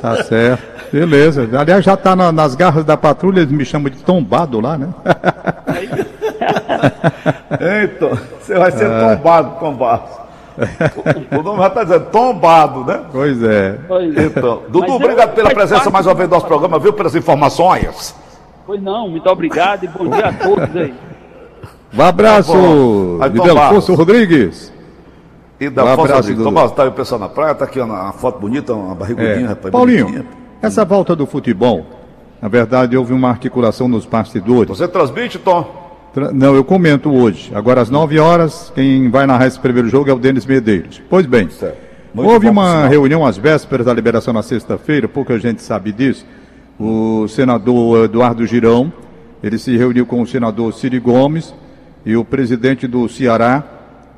tá 0.00 0.22
certo. 0.24 0.76
Beleza. 0.92 1.48
Aliás, 1.58 1.84
já 1.84 1.94
está 1.94 2.14
na, 2.14 2.30
nas 2.30 2.54
garras 2.54 2.84
da 2.84 2.96
patrulha, 2.96 3.40
eles 3.40 3.52
me 3.52 3.64
chamam 3.64 3.90
de 3.90 4.02
tombado 4.02 4.60
lá, 4.60 4.76
né? 4.76 4.88
então, 7.84 8.10
você 8.38 8.58
vai 8.58 8.70
ser 8.72 8.90
é... 8.90 9.16
tombado, 9.16 9.58
tombado 9.58 10.25
o 11.38 11.42
nome 11.42 11.58
já 11.58 11.66
está 11.66 11.84
dizendo 11.84 12.06
tombado, 12.06 12.84
né? 12.84 13.02
Pois 13.12 13.42
é. 13.42 13.78
Pois 13.86 14.16
é. 14.16 14.24
Então, 14.24 14.62
Dudu, 14.68 14.92
obrigado 14.92 15.34
pela 15.34 15.50
presença 15.50 15.90
mais 15.90 16.06
uma 16.06 16.14
vez 16.14 16.28
no 16.28 16.34
nosso 16.34 16.46
programa, 16.46 16.78
viu? 16.78 16.92
Pelas 16.92 17.14
informações. 17.14 18.14
Pois 18.66 18.82
não, 18.82 19.08
muito 19.08 19.28
obrigado 19.28 19.84
e 19.84 19.88
bom 19.88 20.08
dia 20.08 20.28
a 20.28 20.32
todos 20.32 20.76
aí. 20.76 20.94
Um 21.96 22.02
abraço, 22.02 23.16
tá 23.20 23.28
de 23.28 23.40
Delfonso 23.40 23.94
Rodrigues. 23.94 24.72
E 25.60 25.70
da 25.70 25.84
um 25.84 25.88
abraço, 25.88 26.14
Rodrigues. 26.14 26.44
Tomás, 26.44 26.72
tá 26.72 26.82
aí 26.82 26.88
o 26.88 26.92
pessoal 26.92 27.20
na 27.20 27.28
praia, 27.28 27.54
tá 27.54 27.64
aqui 27.64 27.80
uma 27.80 28.12
foto 28.12 28.40
bonita, 28.40 28.74
uma 28.74 28.94
barrigudinha, 28.94 29.46
é. 29.46 29.48
rapaz. 29.48 29.70
Paulinho, 29.72 30.06
bonitinha. 30.06 30.26
essa 30.60 30.84
volta 30.84 31.14
do 31.14 31.26
futebol, 31.26 31.86
na 32.42 32.48
verdade, 32.48 32.96
houve 32.96 33.12
uma 33.12 33.28
articulação 33.28 33.88
nos 33.88 34.04
bastidores. 34.04 34.76
Você 34.76 34.88
transmite, 34.88 35.38
Tom? 35.38 35.85
Não, 36.32 36.54
eu 36.54 36.64
comento 36.64 37.12
hoje. 37.12 37.52
Agora 37.54 37.82
às 37.82 37.90
9 37.90 38.18
horas, 38.18 38.72
quem 38.74 39.10
vai 39.10 39.26
narrar 39.26 39.46
esse 39.46 39.60
primeiro 39.60 39.88
jogo 39.88 40.08
é 40.08 40.14
o 40.14 40.18
Denis 40.18 40.46
Medeiros. 40.46 41.02
Pois 41.10 41.26
bem, 41.26 41.46
houve 42.16 42.48
uma 42.48 42.86
reunião 42.86 43.26
às 43.26 43.36
vésperas 43.36 43.84
da 43.84 43.92
liberação 43.92 44.32
na 44.32 44.42
sexta-feira, 44.42 45.06
pouca 45.06 45.38
gente 45.38 45.60
sabe 45.60 45.92
disso. 45.92 46.24
O 46.80 47.28
senador 47.28 48.06
Eduardo 48.06 48.46
Girão, 48.46 48.90
ele 49.42 49.58
se 49.58 49.76
reuniu 49.76 50.06
com 50.06 50.22
o 50.22 50.26
senador 50.26 50.72
Ciro 50.72 50.98
Gomes 51.02 51.54
e 52.04 52.16
o 52.16 52.24
presidente 52.24 52.86
do 52.86 53.06
Ceará, 53.10 53.62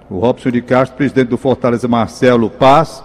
o 0.08 0.20
Robson 0.20 0.50
de 0.50 0.62
Castro, 0.62 0.96
presidente 0.96 1.28
do 1.28 1.37
Fortaleza 1.37 1.88
Marcelo 1.88 2.48
Paz, 2.48 3.02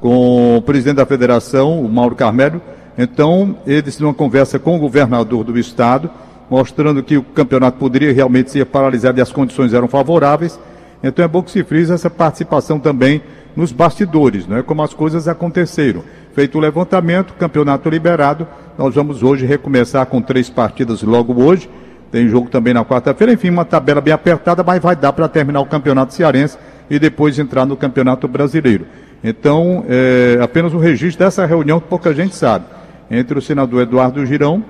com 0.00 0.56
o 0.56 0.62
presidente 0.62 0.96
da 0.96 1.06
federação, 1.06 1.80
o 1.80 1.88
Mauro 1.88 2.14
Carmelo, 2.14 2.62
Então, 3.00 3.56
eles, 3.64 4.00
numa 4.00 4.12
conversa 4.12 4.58
com 4.58 4.76
o 4.76 4.80
governador 4.80 5.44
do 5.44 5.56
estado, 5.56 6.10
mostrando 6.50 7.02
que 7.02 7.16
o 7.16 7.22
campeonato 7.22 7.78
poderia 7.78 8.12
realmente 8.12 8.50
ser 8.50 8.64
paralisado 8.66 9.18
e 9.18 9.22
as 9.22 9.32
condições 9.32 9.74
eram 9.74 9.88
favoráveis. 9.88 10.58
Então, 11.02 11.24
é 11.24 11.28
bom 11.28 11.42
que 11.42 11.50
se 11.50 11.62
frise 11.62 11.92
essa 11.92 12.10
participação 12.10 12.80
também 12.80 13.22
nos 13.54 13.72
bastidores, 13.72 14.46
não 14.46 14.56
é 14.56 14.62
como 14.62 14.82
as 14.82 14.94
coisas 14.94 15.26
aconteceram. 15.26 16.02
Feito 16.32 16.56
o 16.56 16.60
levantamento, 16.60 17.34
campeonato 17.34 17.90
liberado, 17.90 18.46
nós 18.78 18.94
vamos 18.94 19.22
hoje 19.22 19.44
recomeçar 19.44 20.06
com 20.06 20.22
três 20.22 20.48
partidas 20.48 21.02
logo 21.02 21.42
hoje. 21.42 21.68
Tem 22.12 22.28
jogo 22.28 22.48
também 22.48 22.72
na 22.72 22.84
quarta-feira, 22.84 23.32
enfim, 23.32 23.50
uma 23.50 23.64
tabela 23.64 24.00
bem 24.00 24.14
apertada, 24.14 24.62
mas 24.62 24.80
vai 24.80 24.94
dar 24.94 25.12
para 25.12 25.28
terminar 25.28 25.60
o 25.60 25.66
campeonato 25.66 26.14
cearense 26.14 26.56
e 26.88 26.98
depois 26.98 27.38
entrar 27.38 27.66
no 27.66 27.76
campeonato 27.76 28.26
brasileiro. 28.28 28.86
Então, 29.22 29.84
é, 29.88 30.38
apenas 30.40 30.72
o 30.72 30.78
registro 30.78 31.24
dessa 31.24 31.44
reunião 31.44 31.80
que 31.80 31.88
pouca 31.88 32.14
gente 32.14 32.34
sabe, 32.34 32.64
entre 33.10 33.38
o 33.38 33.42
senador 33.42 33.82
Eduardo 33.82 34.24
Girão, 34.24 34.64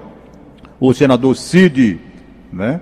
o 0.80 0.92
senador 0.92 1.36
Cid, 1.36 2.00
né? 2.52 2.80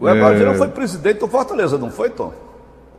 O 0.00 0.08
Eduardo 0.08 0.36
é... 0.36 0.38
Girão 0.38 0.54
foi 0.54 0.68
presidente 0.68 1.20
do 1.20 1.28
Fortaleza, 1.28 1.78
não 1.78 1.90
foi, 1.90 2.10
Tom? 2.10 2.32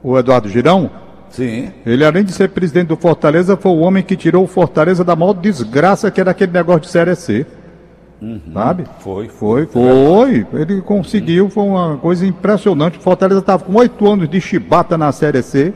O 0.04 0.18
Eduardo 0.18 0.48
Girão? 0.50 0.90
Sim. 1.30 1.72
Ele, 1.86 2.06
além 2.06 2.24
de 2.24 2.32
ser 2.32 2.50
presidente 2.50 2.88
do 2.88 2.96
Fortaleza, 2.96 3.58
foi 3.58 3.72
o 3.72 3.80
homem 3.80 4.04
que 4.04 4.16
tirou 4.16 4.44
o 4.44 4.48
Fortaleza 4.48 5.04
da 5.04 5.16
maior 5.16 5.34
desgraça 5.34 6.10
que 6.10 6.22
era 6.22 6.32
aquele 6.32 6.52
negócio 6.52 6.82
de 6.82 6.90
Série 6.90 7.16
C. 7.16 7.46
Uhum. 8.22 8.40
Sabe? 8.54 8.86
Foi. 9.00 9.28
Foi, 9.28 9.66
foi. 9.66 10.48
Ele 10.54 10.82
conseguiu, 10.82 11.50
foi 11.50 11.64
uma 11.64 11.98
coisa 11.98 12.26
impressionante. 12.26 12.98
O 12.98 13.02
Fortaleza 13.02 13.42
estava 13.42 13.64
com 13.64 13.76
oito 13.76 14.10
anos 14.10 14.30
de 14.30 14.40
chibata 14.40 14.98
na 14.98 15.12
Série 15.12 15.42
C. 15.42 15.74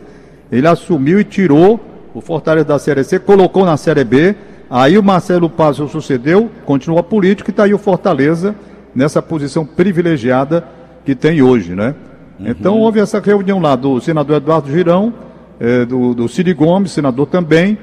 Ele 0.52 0.68
assumiu 0.68 1.20
e 1.20 1.24
tirou 1.24 1.80
o 2.14 2.22
Fortaleza 2.22 2.66
da 2.66 2.80
Série 2.80 3.04
C, 3.04 3.20
colocou 3.20 3.66
na 3.66 3.78
Série 3.78 4.04
B. 4.04 4.36
Aí 4.70 4.98
o 4.98 5.04
Marcelo 5.04 5.50
Paz 5.50 5.78
sucedeu, 5.78 6.50
continuou 6.66 7.00
a 7.00 7.04
política 7.04 7.50
e 7.50 7.52
está 7.52 7.64
aí 7.64 7.74
o 7.74 7.80
Fortaleza 7.80 8.56
nessa 8.94 9.22
posição 9.22 9.66
privilegiada 9.66 10.64
que 11.04 11.16
tem 11.16 11.42
hoje, 11.42 11.74
né? 11.74 11.96
Uhum. 12.40 12.48
Então 12.48 12.78
houve 12.80 13.00
essa 13.00 13.20
reunião 13.20 13.60
lá 13.60 13.76
do 13.76 14.00
senador 14.00 14.38
Eduardo 14.38 14.70
Girão, 14.70 15.14
eh, 15.60 15.86
do, 15.86 16.14
do 16.14 16.28
Ciro 16.30 16.54
Gomes, 16.56 16.92
senador 16.92 17.28
também, 17.28 17.78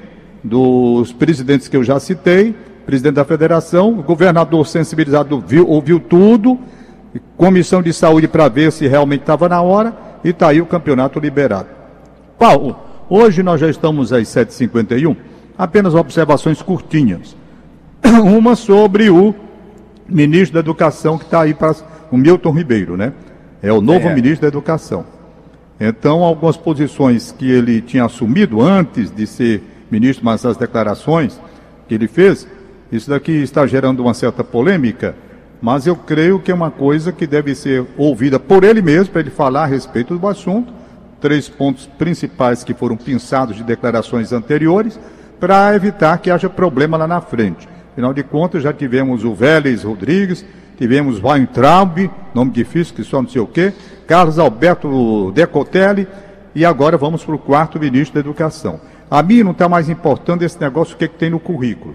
dos 0.44 1.12
presidentes 1.12 1.66
que 1.66 1.76
eu 1.76 1.82
já 1.82 1.98
citei, 1.98 2.54
presidente 2.86 3.14
da 3.14 3.24
federação, 3.24 3.98
o 3.98 4.02
governador 4.02 4.64
sensibilizado 4.66 5.42
viu, 5.44 5.68
ouviu 5.68 5.98
tudo, 5.98 6.56
comissão 7.36 7.82
de 7.82 7.92
saúde 7.92 8.28
para 8.28 8.48
ver 8.48 8.70
se 8.70 8.86
realmente 8.86 9.22
estava 9.22 9.48
na 9.48 9.60
hora, 9.60 9.92
e 10.22 10.30
está 10.30 10.48
aí 10.48 10.60
o 10.60 10.66
campeonato 10.66 11.18
liberado. 11.18 11.68
Paulo, 12.38 12.76
hoje 13.10 13.42
nós 13.42 13.60
já 13.60 13.68
estamos 13.68 14.12
às 14.12 14.28
7h51, 14.28 15.16
apenas 15.58 15.94
observações 15.94 16.62
curtinhas. 16.62 17.36
Uma 18.04 18.56
sobre 18.56 19.10
o 19.10 19.34
ministro 20.08 20.54
da 20.54 20.60
Educação 20.60 21.18
que 21.18 21.24
está 21.24 21.42
aí 21.42 21.54
para 21.54 21.74
o 22.10 22.16
Milton 22.16 22.52
Ribeiro, 22.52 22.96
né? 22.96 23.12
É 23.62 23.72
o 23.72 23.80
novo 23.80 24.08
é. 24.08 24.14
ministro 24.14 24.42
da 24.42 24.48
Educação. 24.48 25.04
Então, 25.78 26.22
algumas 26.22 26.56
posições 26.56 27.34
que 27.36 27.50
ele 27.50 27.80
tinha 27.82 28.04
assumido 28.04 28.62
antes 28.62 29.10
de 29.10 29.26
ser 29.26 29.62
ministro, 29.90 30.24
mas 30.24 30.44
as 30.44 30.56
declarações 30.56 31.38
que 31.86 31.94
ele 31.94 32.08
fez, 32.08 32.46
isso 32.90 33.10
daqui 33.10 33.32
está 33.32 33.66
gerando 33.66 34.00
uma 34.00 34.14
certa 34.14 34.42
polêmica, 34.42 35.14
mas 35.60 35.86
eu 35.86 35.96
creio 35.96 36.38
que 36.38 36.50
é 36.50 36.54
uma 36.54 36.70
coisa 36.70 37.12
que 37.12 37.26
deve 37.26 37.54
ser 37.54 37.84
ouvida 37.96 38.38
por 38.38 38.64
ele 38.64 38.80
mesmo, 38.80 39.12
para 39.12 39.20
ele 39.20 39.30
falar 39.30 39.64
a 39.64 39.66
respeito 39.66 40.16
do 40.16 40.28
assunto. 40.28 40.72
Três 41.20 41.48
pontos 41.48 41.86
principais 41.86 42.62
que 42.62 42.74
foram 42.74 42.96
pensados 42.96 43.56
de 43.56 43.64
declarações 43.64 44.32
anteriores, 44.32 44.98
para 45.38 45.74
evitar 45.74 46.18
que 46.18 46.30
haja 46.30 46.48
problema 46.48 46.96
lá 46.96 47.06
na 47.06 47.20
frente. 47.20 47.68
Afinal 47.92 48.12
de 48.12 48.22
contas, 48.22 48.62
já 48.62 48.72
tivemos 48.72 49.24
o 49.24 49.34
Vélez 49.34 49.82
Rodrigues, 49.82 50.44
tivemos 50.76 51.22
Weintraub, 51.22 52.10
nome 52.34 52.50
difícil 52.50 52.94
que 52.94 53.04
só 53.04 53.22
não 53.22 53.28
sei 53.28 53.40
o 53.40 53.46
quê, 53.46 53.72
Carlos 54.06 54.38
Alberto 54.38 55.32
Decotelli, 55.32 56.06
e 56.54 56.64
agora 56.64 56.96
vamos 56.96 57.24
para 57.24 57.34
o 57.34 57.38
quarto 57.38 57.78
ministro 57.78 58.14
da 58.14 58.20
Educação. 58.20 58.80
A 59.10 59.22
mim 59.22 59.42
não 59.42 59.52
está 59.52 59.68
mais 59.68 59.88
importando 59.88 60.44
esse 60.44 60.60
negócio 60.60 60.94
o 60.94 60.98
que, 60.98 61.04
é 61.04 61.08
que 61.08 61.16
tem 61.16 61.30
no 61.30 61.38
currículo. 61.38 61.94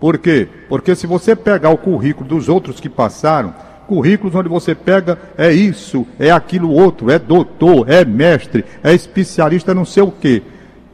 Por 0.00 0.18
quê? 0.18 0.48
Porque 0.68 0.94
se 0.94 1.06
você 1.06 1.34
pegar 1.34 1.70
o 1.70 1.78
currículo 1.78 2.28
dos 2.28 2.48
outros 2.48 2.80
que 2.80 2.88
passaram, 2.88 3.54
currículos 3.86 4.34
onde 4.34 4.48
você 4.48 4.74
pega 4.74 5.18
é 5.36 5.52
isso, 5.52 6.06
é 6.18 6.30
aquilo 6.30 6.70
outro, 6.70 7.10
é 7.10 7.18
doutor, 7.18 7.88
é 7.88 8.04
mestre, 8.04 8.64
é 8.82 8.94
especialista, 8.94 9.74
não 9.74 9.84
sei 9.84 10.02
o 10.02 10.12
quê. 10.12 10.42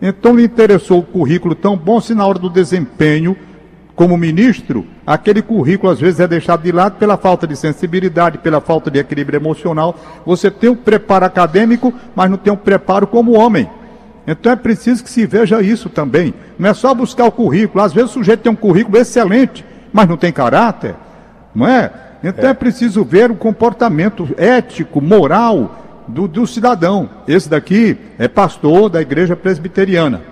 Então 0.07 0.37
lhe 0.37 0.45
interessou 0.45 0.99
o 0.99 1.03
currículo 1.03 1.55
tão 1.55 1.79
bom 1.79 1.99
se 1.99 2.15
na 2.15 2.27
hora 2.27 2.39
do 2.39 2.51
desempenho, 2.51 3.35
como 3.97 4.19
ministro, 4.19 4.85
aquele 5.07 5.41
currículo 5.41 5.91
às 5.91 5.99
vezes 5.99 6.21
é 6.21 6.29
deixado 6.29 6.63
de 6.63 6.71
lado 6.71 6.99
pela 6.99 7.17
falta 7.17 7.47
de 7.47 7.57
sensibilidade, 7.57 8.37
pela 8.37 8.61
falta 8.61 8.91
de 8.91 8.99
equilíbrio 8.99 9.39
emocional. 9.39 9.99
Você 10.27 10.51
tem 10.51 10.69
o 10.69 10.77
preparo 10.77 11.25
acadêmico, 11.25 11.91
mas 12.15 12.31
não 12.31 12.37
tem 12.37 12.53
o 12.53 12.57
preparo 12.57 13.07
como 13.07 13.33
homem. 13.33 13.67
Então 14.27 14.53
é 14.53 14.57
preciso 14.57 15.03
que 15.03 15.09
se 15.09 15.25
veja 15.25 15.63
isso 15.63 15.89
também. 15.89 16.35
Não 16.59 16.69
é 16.69 16.75
só 16.75 16.93
buscar 16.93 17.25
o 17.25 17.33
currículo. 17.33 17.83
Às 17.83 17.95
vezes 17.95 18.11
o 18.11 18.15
sujeito 18.15 18.41
tem 18.41 18.53
um 18.53 18.57
currículo 18.57 18.99
excelente, 18.99 19.65
mas 19.91 20.07
não 20.07 20.19
tem 20.19 20.31
caráter, 20.31 20.95
não 21.55 21.67
é? 21.67 21.91
Então 22.23 22.47
é, 22.47 22.51
é 22.51 22.55
preciso 22.55 23.03
ver 23.07 23.31
o 23.31 23.37
comportamento 23.37 24.29
ético, 24.37 25.01
moral 25.01 25.84
do, 26.07 26.29
do, 26.29 26.47
cidadão. 26.47 27.09
Esse 27.27 27.49
daqui 27.49 27.97
é 28.19 28.29
pastor 28.29 28.89
da 28.89 29.01
igreja 29.01 29.35
presbiteriana. 29.35 30.23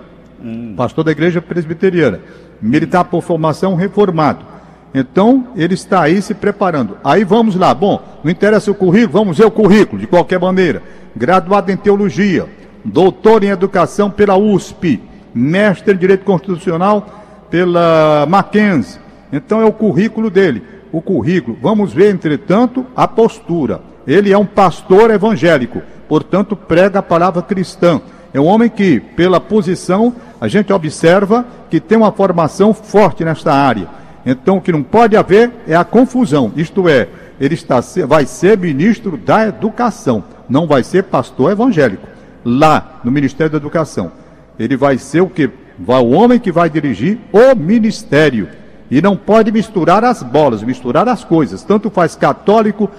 Hum. 0.43 0.73
Pastor 0.75 1.03
da 1.03 1.11
igreja 1.11 1.41
presbiteriana. 1.41 2.19
Militar 2.61 3.05
por 3.05 3.21
formação 3.21 3.75
reformado. 3.75 4.45
Então, 4.93 5.47
ele 5.55 5.73
está 5.73 6.01
aí 6.01 6.21
se 6.21 6.33
preparando. 6.33 6.97
Aí 7.03 7.23
vamos 7.23 7.55
lá. 7.55 7.73
Bom, 7.73 8.01
não 8.23 8.31
interessa 8.31 8.69
o 8.69 8.75
currículo, 8.75 9.13
vamos 9.13 9.37
ver 9.37 9.45
o 9.45 9.51
currículo, 9.51 9.99
de 9.99 10.05
qualquer 10.07 10.39
maneira. 10.39 10.83
Graduado 11.15 11.71
em 11.71 11.77
teologia 11.77 12.47
doutor 12.83 13.43
em 13.43 13.49
educação 13.49 14.09
pela 14.09 14.35
USP, 14.35 15.01
mestre 15.33 15.93
em 15.93 15.97
direito 15.97 16.25
constitucional 16.25 17.07
pela 17.49 18.25
Mackenzie. 18.27 18.99
Então 19.31 19.61
é 19.61 19.65
o 19.65 19.71
currículo 19.71 20.29
dele. 20.29 20.63
O 20.91 21.01
currículo. 21.01 21.57
Vamos 21.61 21.93
ver, 21.93 22.13
entretanto, 22.13 22.85
a 22.95 23.07
postura. 23.07 23.81
Ele 24.07 24.31
é 24.31 24.37
um 24.37 24.45
pastor 24.45 25.11
evangélico, 25.11 25.81
portanto, 26.07 26.55
prega 26.55 26.99
a 26.99 27.03
palavra 27.03 27.41
cristã. 27.41 28.01
É 28.33 28.39
um 28.39 28.45
homem 28.45 28.69
que, 28.69 28.99
pela 28.99 29.39
posição, 29.39 30.13
a 30.41 30.47
gente 30.47 30.73
observa 30.73 31.45
que 31.69 31.79
tem 31.79 31.97
uma 31.97 32.11
formação 32.11 32.73
forte 32.73 33.23
nesta 33.23 33.53
área. 33.53 33.87
Então, 34.25 34.57
o 34.57 34.61
que 34.61 34.71
não 34.71 34.83
pode 34.83 35.15
haver 35.15 35.51
é 35.67 35.75
a 35.75 35.83
confusão. 35.83 36.51
Isto 36.55 36.87
é, 36.89 37.07
ele 37.39 37.53
está, 37.53 37.79
vai 38.07 38.25
ser 38.25 38.57
ministro 38.57 39.17
da 39.17 39.47
educação, 39.47 40.23
não 40.49 40.65
vai 40.65 40.83
ser 40.83 41.03
pastor 41.03 41.51
evangélico 41.51 42.07
lá 42.43 42.99
no 43.03 43.11
Ministério 43.11 43.51
da 43.51 43.57
Educação. 43.57 44.11
Ele 44.57 44.75
vai 44.75 44.97
ser 44.97 45.21
o 45.21 45.27
que? 45.27 45.49
O 45.85 46.11
homem 46.11 46.39
que 46.39 46.51
vai 46.51 46.69
dirigir 46.69 47.17
o 47.31 47.55
ministério. 47.55 48.47
E 48.91 49.01
não 49.01 49.15
pode 49.15 49.51
misturar 49.51 50.03
as 50.03 50.21
bolas, 50.21 50.61
misturar 50.61 51.07
as 51.07 51.23
coisas. 51.23 51.63
Tanto 51.63 51.89
faz 51.89 52.15
católico, 52.15 52.89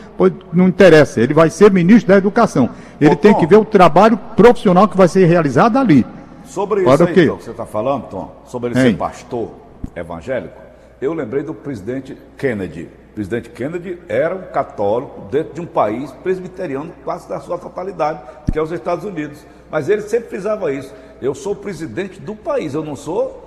não 0.53 0.69
interessa. 0.69 1.21
Ele 1.21 1.35
vai 1.35 1.51
ser 1.51 1.71
ministro 1.71 2.09
da 2.09 2.19
Educação. 2.19 2.71
Ele 3.01 3.13
Ô, 3.13 3.17
tem 3.17 3.33
Tom, 3.33 3.41
que 3.41 3.47
ver 3.47 3.57
o 3.57 3.65
trabalho 3.65 4.17
profissional 4.37 4.89
que 4.89 4.97
vai 4.97 5.09
ser 5.09 5.27
realizado 5.27 5.79
ali. 5.79 6.05
Sobre 6.45 6.83
isso 6.83 7.03
aí, 7.03 7.15
que 7.15 7.27
você 7.27 7.51
está 7.51 7.67
falando, 7.67 8.09
Tom, 8.09 8.35
sobre 8.47 8.71
ele 8.71 8.79
hein? 8.79 8.91
ser 8.93 8.97
pastor 8.97 9.51
evangélico, 9.97 10.55
eu 11.01 11.13
lembrei 11.13 11.43
do 11.43 11.55
presidente 11.55 12.17
Kennedy. 12.37 12.89
O 13.11 13.15
presidente 13.15 13.51
Kennedy 13.51 13.99
era 14.09 14.35
um 14.35 14.43
católico 14.53 15.23
dentro 15.31 15.55
de 15.55 15.61
um 15.61 15.67
país 15.67 16.11
presbiteriano 16.23 16.93
quase 17.05 17.29
da 17.29 17.41
sua 17.41 17.59
totalidade, 17.59 18.21
que 18.53 18.59
é 18.59 18.63
os 18.63 18.73
Estados 18.73 19.05
Unidos. 19.05 19.45
Mas 19.71 19.89
ele 19.89 20.03
sempre 20.03 20.29
frisava 20.29 20.73
isso. 20.73 20.93
Eu 21.21 21.35
sou 21.35 21.55
presidente 21.55 22.21
do 22.21 22.35
país, 22.35 22.75
eu 22.75 22.85
não 22.85 22.97
sou 22.97 23.44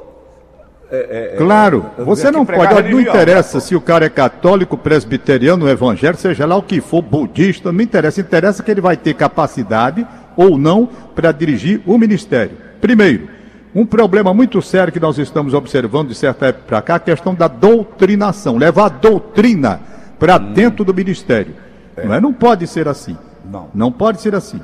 é, 0.89 0.95
é, 0.95 1.33
é 1.33 1.37
claro, 1.37 1.85
você 1.97 2.31
não 2.31 2.45
pode, 2.45 2.73
religião, 2.73 2.91
não 2.91 3.01
interessa 3.01 3.57
né? 3.57 3.61
se 3.61 3.75
o 3.75 3.81
cara 3.81 4.05
é 4.05 4.09
católico, 4.09 4.77
presbiteriano, 4.77 5.67
evangélico, 5.67 6.21
seja 6.21 6.45
lá 6.45 6.55
o 6.55 6.61
que 6.61 6.79
for, 6.79 7.01
budista, 7.01 7.71
não 7.71 7.81
interessa. 7.81 8.21
Interessa 8.21 8.63
que 8.63 8.71
ele 8.71 8.79
vai 8.79 8.95
ter 8.95 9.13
capacidade 9.13 10.07
ou 10.35 10.57
não 10.57 10.87
para 11.13 11.31
dirigir 11.31 11.81
o 11.85 11.97
ministério. 11.97 12.57
Primeiro, 12.79 13.27
um 13.75 13.85
problema 13.85 14.33
muito 14.33 14.61
sério 14.61 14.93
que 14.93 14.99
nós 14.99 15.17
estamos 15.17 15.53
observando 15.53 16.09
de 16.09 16.15
certa 16.15 16.47
época 16.47 16.65
para 16.67 16.81
cá, 16.81 16.95
a 16.95 16.99
questão 16.99 17.35
da 17.35 17.47
doutrinação, 17.47 18.57
levar 18.57 18.85
a 18.85 18.89
doutrina 18.89 19.81
para 20.17 20.37
hum. 20.37 20.53
dentro 20.53 20.85
do 20.85 20.93
ministério. 20.93 21.53
É. 21.97 22.05
Não, 22.05 22.15
é? 22.15 22.21
não 22.21 22.31
pode 22.31 22.65
ser 22.65 22.87
assim. 22.87 23.17
Não. 23.43 23.69
Não 23.73 23.91
pode 23.91 24.21
ser 24.21 24.33
assim. 24.33 24.61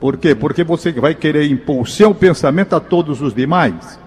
Por 0.00 0.16
quê? 0.16 0.34
Porque 0.34 0.64
você 0.64 0.92
vai 0.92 1.14
querer 1.14 1.50
impor 1.50 1.82
o 1.82 1.86
seu 1.86 2.14
pensamento 2.14 2.74
a 2.74 2.80
todos 2.80 3.20
os 3.20 3.34
demais. 3.34 3.98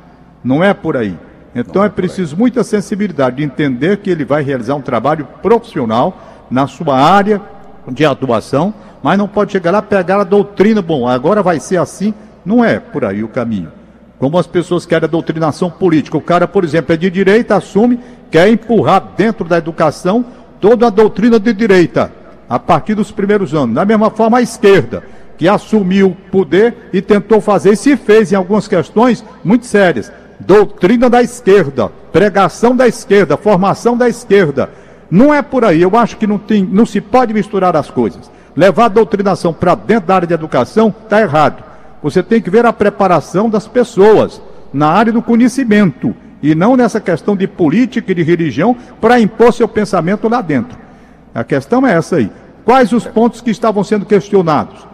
Não 0.44 0.64
é 0.64 0.74
por 0.74 0.98
aí. 0.98 1.16
Então 1.54 1.84
é, 1.84 1.88
é 1.88 1.90
preciso 1.90 2.38
muita 2.38 2.64
sensibilidade 2.64 3.38
de 3.38 3.44
entender 3.44 3.98
que 3.98 4.10
ele 4.10 4.26
vai 4.26 4.44
realizar 4.44 4.76
um 4.76 4.82
trabalho 4.82 5.28
profissional 5.42 6.46
na 6.50 6.68
sua 6.68 7.00
área 7.00 7.42
de 7.88 8.06
atuação, 8.06 8.74
mas 9.02 9.18
não 9.18 9.28
pode 9.28 9.52
chegar 9.52 9.72
lá 9.72 9.82
pegar 9.82 10.20
a 10.20 10.24
doutrina, 10.24 10.82
bom, 10.82 11.08
agora 11.08 11.42
vai 11.42 11.60
ser 11.60 11.78
assim. 11.78 12.14
Não 12.46 12.64
é 12.64 12.80
por 12.80 13.06
aí 13.06 13.24
o 13.24 13.28
caminho. 13.28 13.72
Como 14.18 14.38
as 14.38 14.48
pessoas 14.48 14.86
querem 14.86 15.06
a 15.06 15.10
doutrinação 15.10 15.70
política. 15.70 16.18
O 16.18 16.22
cara, 16.22 16.48
por 16.48 16.64
exemplo, 16.64 16.94
é 16.94 16.98
de 16.98 17.10
direita, 17.10 17.56
assume, 17.56 18.00
quer 18.30 18.50
empurrar 18.50 19.14
dentro 19.16 19.46
da 19.46 19.58
educação 19.58 20.26
toda 20.60 20.88
a 20.88 20.90
doutrina 20.90 21.40
de 21.40 21.54
direita, 21.54 22.12
a 22.50 22.60
partir 22.60 22.96
dos 22.96 23.12
primeiros 23.12 23.54
anos. 23.54 23.76
Da 23.76 23.86
mesma 23.86 24.10
forma, 24.10 24.40
a 24.40 24.42
esquerda, 24.42 25.04
que 25.38 25.48
assumiu 25.48 26.08
o 26.10 26.16
poder 26.32 26.90
e 26.92 27.02
tentou 27.02 27.40
fazer, 27.40 27.72
e 27.72 27.78
se 27.78 27.96
fez 27.96 28.34
em 28.34 28.36
algumas 28.36 28.68
questões 28.68 29.24
muito 29.44 29.66
sérias. 29.66 30.12
Doutrina 30.40 31.10
da 31.10 31.22
esquerda, 31.22 31.92
pregação 32.12 32.76
da 32.76 32.88
esquerda, 32.88 33.36
formação 33.36 33.98
da 33.98 34.08
esquerda. 34.08 34.70
Não 35.12 35.34
é 35.34 35.42
por 35.42 35.66
aí, 35.66 35.82
eu 35.82 35.98
acho 35.98 36.18
que 36.18 36.28
não, 36.28 36.38
tem, 36.38 36.64
não 36.64 36.86
se 36.86 37.02
pode 37.02 37.34
misturar 37.34 37.76
as 37.76 37.90
coisas. 37.90 38.32
Levar 38.56 38.86
a 38.86 38.90
doutrinação 38.90 39.54
para 39.54 39.76
dentro 39.76 40.08
da 40.08 40.16
área 40.16 40.28
de 40.28 40.34
educação 40.34 40.94
está 41.04 41.22
errado. 41.22 41.64
Você 42.02 42.24
tem 42.24 42.42
que 42.42 42.50
ver 42.50 42.66
a 42.66 42.74
preparação 42.74 43.50
das 43.50 43.68
pessoas 43.68 44.42
na 44.74 44.88
área 44.88 45.12
do 45.12 45.22
conhecimento 45.22 46.16
e 46.42 46.56
não 46.56 46.78
nessa 46.78 47.02
questão 47.02 47.36
de 47.36 47.48
política 47.48 48.12
e 48.12 48.16
de 48.16 48.24
religião 48.24 48.76
para 49.02 49.20
impor 49.20 49.52
seu 49.52 49.68
pensamento 49.68 50.30
lá 50.30 50.42
dentro. 50.42 50.78
A 51.34 51.44
questão 51.44 51.86
é 51.86 51.94
essa 51.94 52.16
aí. 52.16 52.32
Quais 52.64 52.94
os 52.94 53.06
pontos 53.06 53.42
que 53.42 53.52
estavam 53.52 53.84
sendo 53.84 54.06
questionados? 54.06 54.88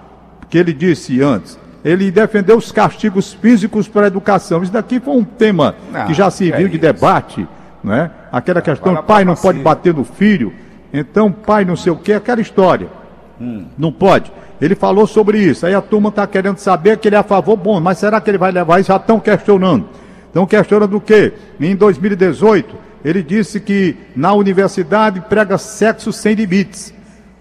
Que 0.49 0.57
ele 0.57 0.73
disse 0.73 1.21
antes. 1.21 1.57
Ele 1.85 2.09
defendeu 2.09 2.57
os 2.57 2.71
castigos 2.71 3.31
físicos 3.31 3.87
para 3.87 4.05
a 4.05 4.07
educação. 4.07 4.63
Isso 4.63 4.71
daqui 4.71 4.99
foi 4.99 5.15
um 5.15 5.23
tema 5.23 5.75
não, 5.91 6.07
que 6.07 6.15
já 6.15 6.31
se 6.31 6.51
viu 6.51 6.65
é 6.65 6.69
de 6.69 6.79
debate, 6.79 7.47
não 7.83 7.93
é? 7.93 8.09
Aquela 8.31 8.59
questão, 8.59 9.03
pai 9.03 9.23
não 9.23 9.35
pode 9.35 9.59
bater 9.59 9.93
no 9.93 10.03
filho, 10.03 10.51
então 10.91 11.31
pai 11.31 11.63
não 11.63 11.75
sei 11.75 11.91
o 11.91 11.95
que, 11.95 12.11
aquela 12.11 12.41
história. 12.41 12.87
Hum. 13.39 13.65
Não 13.77 13.91
pode. 13.91 14.31
Ele 14.59 14.73
falou 14.73 15.05
sobre 15.05 15.37
isso. 15.37 15.65
Aí 15.67 15.75
a 15.75 15.81
turma 15.81 16.09
está 16.09 16.25
querendo 16.25 16.57
saber 16.57 16.97
que 16.97 17.07
ele 17.07 17.15
é 17.15 17.19
a 17.19 17.23
favor, 17.23 17.55
bom, 17.55 17.79
mas 17.79 17.99
será 17.99 18.19
que 18.19 18.31
ele 18.31 18.37
vai 18.39 18.51
levar 18.51 18.79
isso? 18.79 18.87
Já 18.87 18.95
estão 18.95 19.19
questionando. 19.19 19.87
Então 20.31 20.45
questiona 20.47 20.87
do 20.87 20.99
quê? 20.99 21.33
Em 21.59 21.75
2018, 21.75 22.75
ele 23.03 23.21
disse 23.21 23.59
que 23.59 23.95
na 24.15 24.33
universidade 24.33 25.21
prega 25.21 25.59
sexo 25.59 26.11
sem 26.11 26.33
limites. 26.33 26.91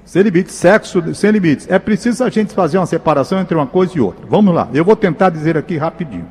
Sem 0.04 0.22
limites, 0.22 0.54
sexo 0.54 1.14
sem 1.14 1.30
limites. 1.30 1.66
É 1.70 1.78
preciso 1.78 2.22
a 2.24 2.30
gente 2.30 2.52
fazer 2.52 2.78
uma 2.78 2.86
separação 2.86 3.40
entre 3.40 3.54
uma 3.54 3.66
coisa 3.66 3.92
e 3.96 4.00
outra. 4.00 4.26
Vamos 4.28 4.54
lá, 4.54 4.68
eu 4.74 4.84
vou 4.84 4.96
tentar 4.96 5.30
dizer 5.30 5.56
aqui 5.56 5.76
rapidinho. 5.76 6.26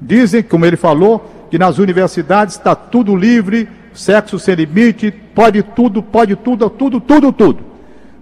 Dizem, 0.00 0.42
como 0.42 0.66
ele 0.66 0.76
falou, 0.76 1.48
que 1.50 1.58
nas 1.58 1.78
universidades 1.78 2.56
está 2.56 2.74
tudo 2.74 3.14
livre, 3.14 3.68
sexo 3.94 4.38
sem 4.38 4.54
limite, 4.56 5.10
pode 5.10 5.62
tudo, 5.62 6.02
pode 6.02 6.34
tudo, 6.34 6.68
tudo, 6.68 7.00
tudo, 7.00 7.32
tudo. 7.32 7.64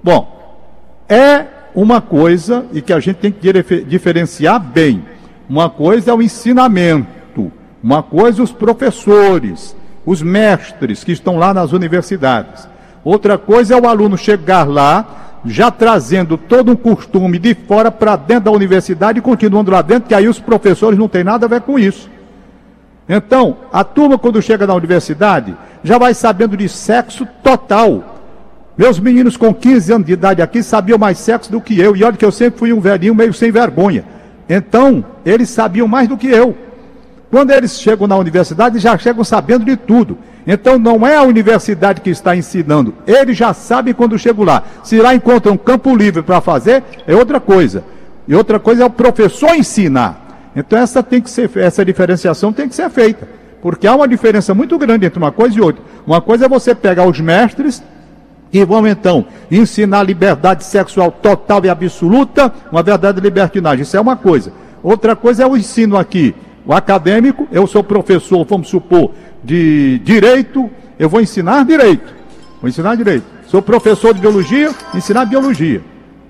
Bom, 0.02 0.68
é 1.08 1.46
uma 1.74 2.00
coisa 2.00 2.66
e 2.72 2.82
que 2.82 2.92
a 2.92 3.00
gente 3.00 3.16
tem 3.16 3.32
que 3.32 3.84
diferenciar 3.84 4.60
bem. 4.60 5.02
Uma 5.48 5.70
coisa 5.70 6.10
é 6.10 6.14
o 6.14 6.20
ensinamento 6.20 7.20
uma 7.82 8.02
coisa 8.02 8.42
os 8.42 8.52
professores, 8.52 9.74
os 10.04 10.22
mestres 10.22 11.02
que 11.02 11.12
estão 11.12 11.36
lá 11.36 11.54
nas 11.54 11.72
universidades. 11.72 12.68
Outra 13.04 13.38
coisa 13.38 13.74
é 13.74 13.80
o 13.80 13.88
aluno 13.88 14.16
chegar 14.16 14.68
lá, 14.68 15.38
já 15.44 15.70
trazendo 15.70 16.36
todo 16.36 16.70
um 16.70 16.76
costume 16.76 17.38
de 17.38 17.54
fora 17.54 17.90
para 17.90 18.16
dentro 18.16 18.44
da 18.44 18.50
universidade 18.50 19.18
e 19.18 19.22
continuando 19.22 19.70
lá 19.70 19.80
dentro, 19.80 20.08
que 20.08 20.14
aí 20.14 20.28
os 20.28 20.38
professores 20.38 20.98
não 20.98 21.08
têm 21.08 21.24
nada 21.24 21.46
a 21.46 21.48
ver 21.48 21.62
com 21.62 21.78
isso. 21.78 22.10
Então, 23.08 23.56
a 23.72 23.82
turma, 23.82 24.18
quando 24.18 24.40
chega 24.42 24.66
na 24.66 24.74
universidade, 24.74 25.56
já 25.82 25.98
vai 25.98 26.14
sabendo 26.14 26.56
de 26.56 26.68
sexo 26.68 27.26
total. 27.42 28.16
Meus 28.76 29.00
meninos 29.00 29.36
com 29.36 29.52
15 29.52 29.92
anos 29.92 30.06
de 30.06 30.12
idade 30.12 30.42
aqui 30.42 30.62
sabiam 30.62 30.98
mais 30.98 31.18
sexo 31.18 31.50
do 31.50 31.60
que 31.60 31.78
eu, 31.80 31.96
e 31.96 32.04
olha 32.04 32.16
que 32.16 32.24
eu 32.24 32.30
sempre 32.30 32.58
fui 32.58 32.72
um 32.72 32.80
velhinho 32.80 33.14
meio 33.14 33.32
sem 33.32 33.50
vergonha. 33.50 34.04
Então, 34.48 35.04
eles 35.24 35.48
sabiam 35.48 35.88
mais 35.88 36.06
do 36.08 36.16
que 36.16 36.28
eu. 36.28 36.56
Quando 37.30 37.52
eles 37.52 37.80
chegam 37.80 38.08
na 38.08 38.16
universidade, 38.16 38.78
já 38.80 38.98
chegam 38.98 39.22
sabendo 39.22 39.64
de 39.64 39.76
tudo. 39.76 40.18
Então 40.46 40.78
não 40.78 41.06
é 41.06 41.16
a 41.16 41.22
universidade 41.22 42.00
que 42.00 42.10
está 42.10 42.34
ensinando, 42.34 42.94
eles 43.06 43.36
já 43.36 43.54
sabem 43.54 43.94
quando 43.94 44.18
chegam 44.18 44.44
lá. 44.44 44.64
Se 44.82 44.98
lá 44.98 45.14
encontram 45.14 45.56
campo 45.56 45.94
livre 45.94 46.22
para 46.22 46.40
fazer, 46.40 46.82
é 47.06 47.14
outra 47.14 47.38
coisa. 47.38 47.84
E 48.26 48.34
outra 48.34 48.58
coisa 48.58 48.82
é 48.82 48.86
o 48.86 48.90
professor 48.90 49.54
ensinar. 49.54 50.50
Então 50.56 50.78
essa 50.78 51.02
tem 51.02 51.20
que 51.20 51.30
ser, 51.30 51.50
essa 51.56 51.84
diferenciação 51.84 52.52
tem 52.52 52.68
que 52.68 52.74
ser 52.74 52.90
feita. 52.90 53.28
Porque 53.62 53.86
há 53.86 53.94
uma 53.94 54.08
diferença 54.08 54.54
muito 54.54 54.76
grande 54.78 55.06
entre 55.06 55.18
uma 55.18 55.30
coisa 55.30 55.56
e 55.56 55.60
outra. 55.60 55.82
Uma 56.06 56.20
coisa 56.20 56.46
é 56.46 56.48
você 56.48 56.74
pegar 56.74 57.06
os 57.06 57.20
mestres 57.20 57.82
e 58.52 58.64
vão 58.64 58.86
então 58.86 59.26
ensinar 59.50 60.02
liberdade 60.02 60.64
sexual 60.64 61.12
total 61.12 61.64
e 61.64 61.68
absoluta, 61.68 62.52
uma 62.72 62.82
verdade 62.82 63.20
libertinagem. 63.20 63.82
Isso 63.82 63.96
é 63.96 64.00
uma 64.00 64.16
coisa. 64.16 64.52
Outra 64.82 65.14
coisa 65.14 65.44
é 65.44 65.46
o 65.46 65.56
ensino 65.56 65.96
aqui 65.96 66.34
o 66.64 66.72
acadêmico, 66.72 67.48
eu 67.50 67.66
sou 67.66 67.82
professor, 67.82 68.44
vamos 68.44 68.68
supor, 68.68 69.12
de 69.42 69.98
direito, 70.04 70.70
eu 70.98 71.08
vou 71.08 71.20
ensinar 71.20 71.64
direito. 71.64 72.12
Vou 72.60 72.68
ensinar 72.68 72.94
direito. 72.94 73.24
Sou 73.46 73.62
professor 73.62 74.12
de 74.12 74.20
biologia, 74.20 74.70
ensinar 74.94 75.24
biologia. 75.24 75.82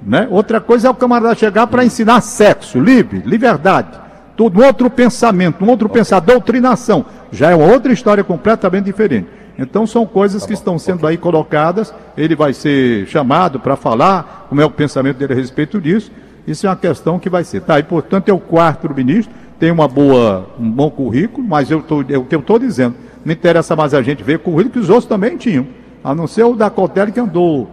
Né? 0.02 0.26
Outra 0.30 0.60
coisa 0.60 0.88
é 0.88 0.90
o 0.90 0.94
camarada 0.94 1.34
chegar 1.34 1.66
para 1.66 1.84
ensinar 1.84 2.20
sexo, 2.20 2.80
livre, 2.80 3.22
liberdade. 3.26 3.98
Tudo 4.36 4.60
um 4.60 4.64
outro 4.64 4.88
pensamento, 4.88 5.62
um 5.64 5.68
outro 5.68 5.86
okay. 5.86 6.00
pensamento, 6.00 6.26
doutrinação. 6.26 7.04
Já 7.30 7.50
é 7.50 7.54
uma 7.54 7.66
outra 7.66 7.92
história 7.92 8.24
completamente 8.24 8.84
diferente. 8.84 9.28
Então 9.58 9.86
são 9.86 10.06
coisas 10.06 10.40
tá 10.40 10.48
que 10.48 10.54
estão 10.54 10.78
sendo 10.78 11.00
okay. 11.00 11.10
aí 11.10 11.18
colocadas. 11.18 11.92
Ele 12.16 12.34
vai 12.34 12.54
ser 12.54 13.06
chamado 13.06 13.60
para 13.60 13.76
falar 13.76 14.46
como 14.48 14.60
é 14.60 14.64
o 14.64 14.70
pensamento 14.70 15.18
dele 15.18 15.34
a 15.34 15.36
respeito 15.36 15.80
disso. 15.80 16.10
Isso 16.46 16.66
é 16.66 16.70
uma 16.70 16.76
questão 16.76 17.18
que 17.18 17.28
vai 17.28 17.44
ser. 17.44 17.60
Tá, 17.60 17.78
e 17.78 17.82
portanto 17.82 18.30
é 18.30 18.32
o 18.32 18.38
quarto 18.38 18.88
ministro 18.94 19.34
tem 19.60 19.70
uma 19.70 19.86
boa, 19.86 20.46
um 20.58 20.70
bom 20.70 20.90
currículo, 20.90 21.46
mas 21.46 21.70
eu 21.70 21.82
tô, 21.82 22.00
é 22.08 22.16
o 22.16 22.24
que 22.24 22.34
eu 22.34 22.40
estou 22.40 22.58
dizendo. 22.58 22.96
Não 23.22 23.32
interessa 23.32 23.76
mais 23.76 23.92
a 23.92 24.00
gente 24.00 24.24
ver 24.24 24.38
currículo 24.38 24.72
que 24.72 24.78
os 24.78 24.88
outros 24.88 25.06
também 25.06 25.36
tinham. 25.36 25.66
A 26.02 26.14
não 26.14 26.26
ser 26.26 26.44
o 26.44 26.56
da 26.56 26.70
Cotelli 26.70 27.12
que 27.12 27.20
andou 27.20 27.68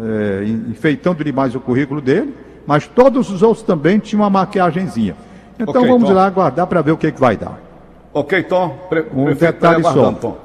é, 0.00 0.44
enfeitando 0.70 1.24
demais 1.24 1.52
o 1.56 1.60
currículo 1.60 2.00
dele, 2.00 2.32
mas 2.64 2.86
todos 2.86 3.30
os 3.30 3.42
outros 3.42 3.64
também 3.64 3.98
tinham 3.98 4.22
uma 4.22 4.30
maquiagemzinha. 4.30 5.16
Então 5.58 5.74
okay, 5.82 5.88
vamos 5.88 6.08
Tom. 6.08 6.14
lá 6.14 6.24
aguardar 6.24 6.68
para 6.68 6.80
ver 6.82 6.92
o 6.92 6.96
que, 6.96 7.10
que 7.10 7.20
vai 7.20 7.36
dar. 7.36 7.58
Ok, 8.12 8.44
Tom. 8.44 8.78
Pre 8.88 9.06
um 9.12 9.34
detalhe 9.34 9.82
tá 9.82 9.92
só. 9.92 10.12
Tom. 10.12 10.36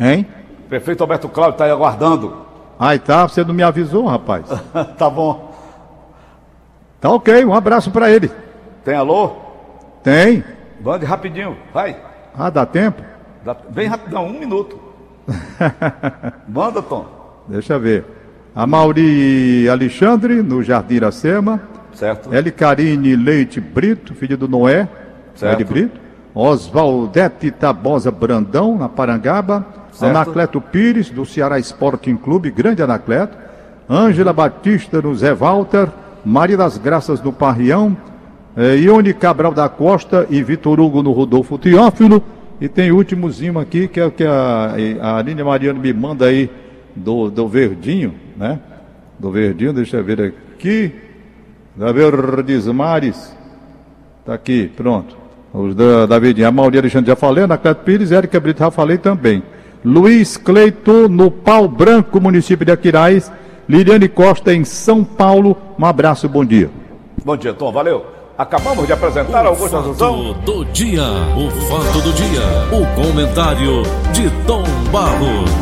Hein? 0.00 0.26
Prefeito 0.66 1.02
Alberto 1.02 1.28
Cláudio 1.28 1.52
está 1.52 1.66
aí 1.66 1.70
aguardando. 1.70 2.34
Ai, 2.78 2.98
tá. 2.98 3.28
Você 3.28 3.44
não 3.44 3.52
me 3.52 3.62
avisou, 3.62 4.06
rapaz. 4.06 4.46
tá 4.96 5.10
bom. 5.10 5.52
Tá 6.98 7.10
ok. 7.10 7.44
Um 7.44 7.52
abraço 7.52 7.90
para 7.90 8.10
ele. 8.10 8.30
Tem 8.82 8.94
alô? 8.94 9.41
Tem. 10.02 10.44
Mande 10.80 11.04
rapidinho, 11.04 11.56
vai. 11.72 11.96
Ah, 12.36 12.50
dá 12.50 12.66
tempo? 12.66 13.02
Dá, 13.44 13.54
bem 13.70 13.86
rapidão, 13.86 14.26
um 14.26 14.38
minuto. 14.38 14.78
Manda, 16.48 16.82
Tom. 16.82 17.06
Deixa 17.48 17.74
eu 17.74 17.80
ver. 17.80 18.04
A 18.54 18.66
Mauri 18.66 19.68
Alexandre, 19.68 20.42
no 20.42 20.62
Jardim 20.62 20.94
Iracema. 20.94 21.60
Certo. 21.94 22.34
Eli 22.34 22.50
Carine 22.50 23.14
Leite 23.16 23.60
Brito, 23.60 24.14
filho 24.14 24.36
do 24.36 24.48
Noé. 24.48 24.88
Certo. 25.34 25.60
Eli 25.60 25.64
Brito. 25.64 26.00
Oswaldete 26.34 27.50
Tabosa 27.50 28.10
Brandão, 28.10 28.76
na 28.78 28.88
Parangaba. 28.88 29.64
Certo. 29.92 30.10
Anacleto 30.10 30.60
Pires, 30.60 31.10
do 31.10 31.24
Ceará 31.24 31.58
Sporting 31.58 32.16
Clube, 32.16 32.50
grande 32.50 32.82
Anacleto. 32.82 33.36
Ângela 33.88 34.32
Batista, 34.32 35.00
no 35.00 35.14
Zé 35.14 35.34
Walter. 35.34 35.88
Maria 36.24 36.56
das 36.56 36.78
Graças, 36.78 37.20
do 37.20 37.32
Parrião. 37.32 37.96
É, 38.56 38.76
Ione 38.76 39.14
Cabral 39.14 39.52
da 39.52 39.68
Costa 39.68 40.26
e 40.28 40.42
Vitor 40.42 40.78
Hugo 40.78 41.02
no 41.02 41.12
Rodolfo 41.12 41.56
Teófilo. 41.56 42.22
E 42.60 42.68
tem 42.68 42.92
últimozinho 42.92 43.58
aqui, 43.58 43.88
que 43.88 43.98
é 43.98 44.04
o 44.04 44.10
que 44.10 44.24
a, 44.24 44.74
a 45.00 45.16
Aline 45.16 45.42
Mariano 45.42 45.80
me 45.80 45.92
manda 45.92 46.26
aí 46.26 46.48
do, 46.94 47.30
do 47.30 47.48
Verdinho, 47.48 48.14
né? 48.36 48.60
Do 49.18 49.30
Verdinho, 49.30 49.72
deixa 49.72 49.96
eu 49.96 50.04
ver 50.04 50.34
aqui. 50.54 50.92
Da 51.74 51.90
Verdes 51.90 52.66
Mares. 52.66 53.34
Tá 54.24 54.34
aqui, 54.34 54.70
pronto. 54.76 55.16
Os 55.52 55.74
da, 55.74 56.06
da 56.06 56.18
Verdinho. 56.18 56.46
A 56.46 56.52
Mauri 56.52 56.78
Alexandre 56.78 57.08
já 57.08 57.16
falei, 57.16 57.44
Ana 57.44 57.58
Cléto 57.58 57.82
Pires, 57.84 58.12
Érica 58.12 58.38
Brito 58.38 58.60
já 58.60 58.70
falei 58.70 58.98
também. 58.98 59.42
Luiz 59.84 60.36
Cleito, 60.36 61.08
no 61.08 61.30
Pau 61.30 61.66
Branco, 61.66 62.20
município 62.20 62.64
de 62.64 62.72
Aquiraz. 62.72 63.32
Liliane 63.68 64.08
Costa, 64.08 64.52
em 64.52 64.64
São 64.64 65.02
Paulo. 65.02 65.56
Um 65.78 65.84
abraço, 65.84 66.28
bom 66.28 66.44
dia. 66.44 66.70
Bom 67.24 67.36
dia, 67.36 67.54
Tom. 67.54 67.72
Valeu. 67.72 68.21
Acabamos 68.42 68.88
de 68.88 68.92
apresentar 68.92 69.46
o 69.46 69.54
fato 69.54 69.76
Assunção. 69.76 70.32
do 70.44 70.64
dia, 70.64 71.04
o 71.36 71.48
fato 71.68 72.00
do 72.00 72.12
dia, 72.12 72.42
o 72.72 72.84
comentário 73.00 73.84
de 74.12 74.28
Tom 74.44 74.64
Barros. 74.90 75.52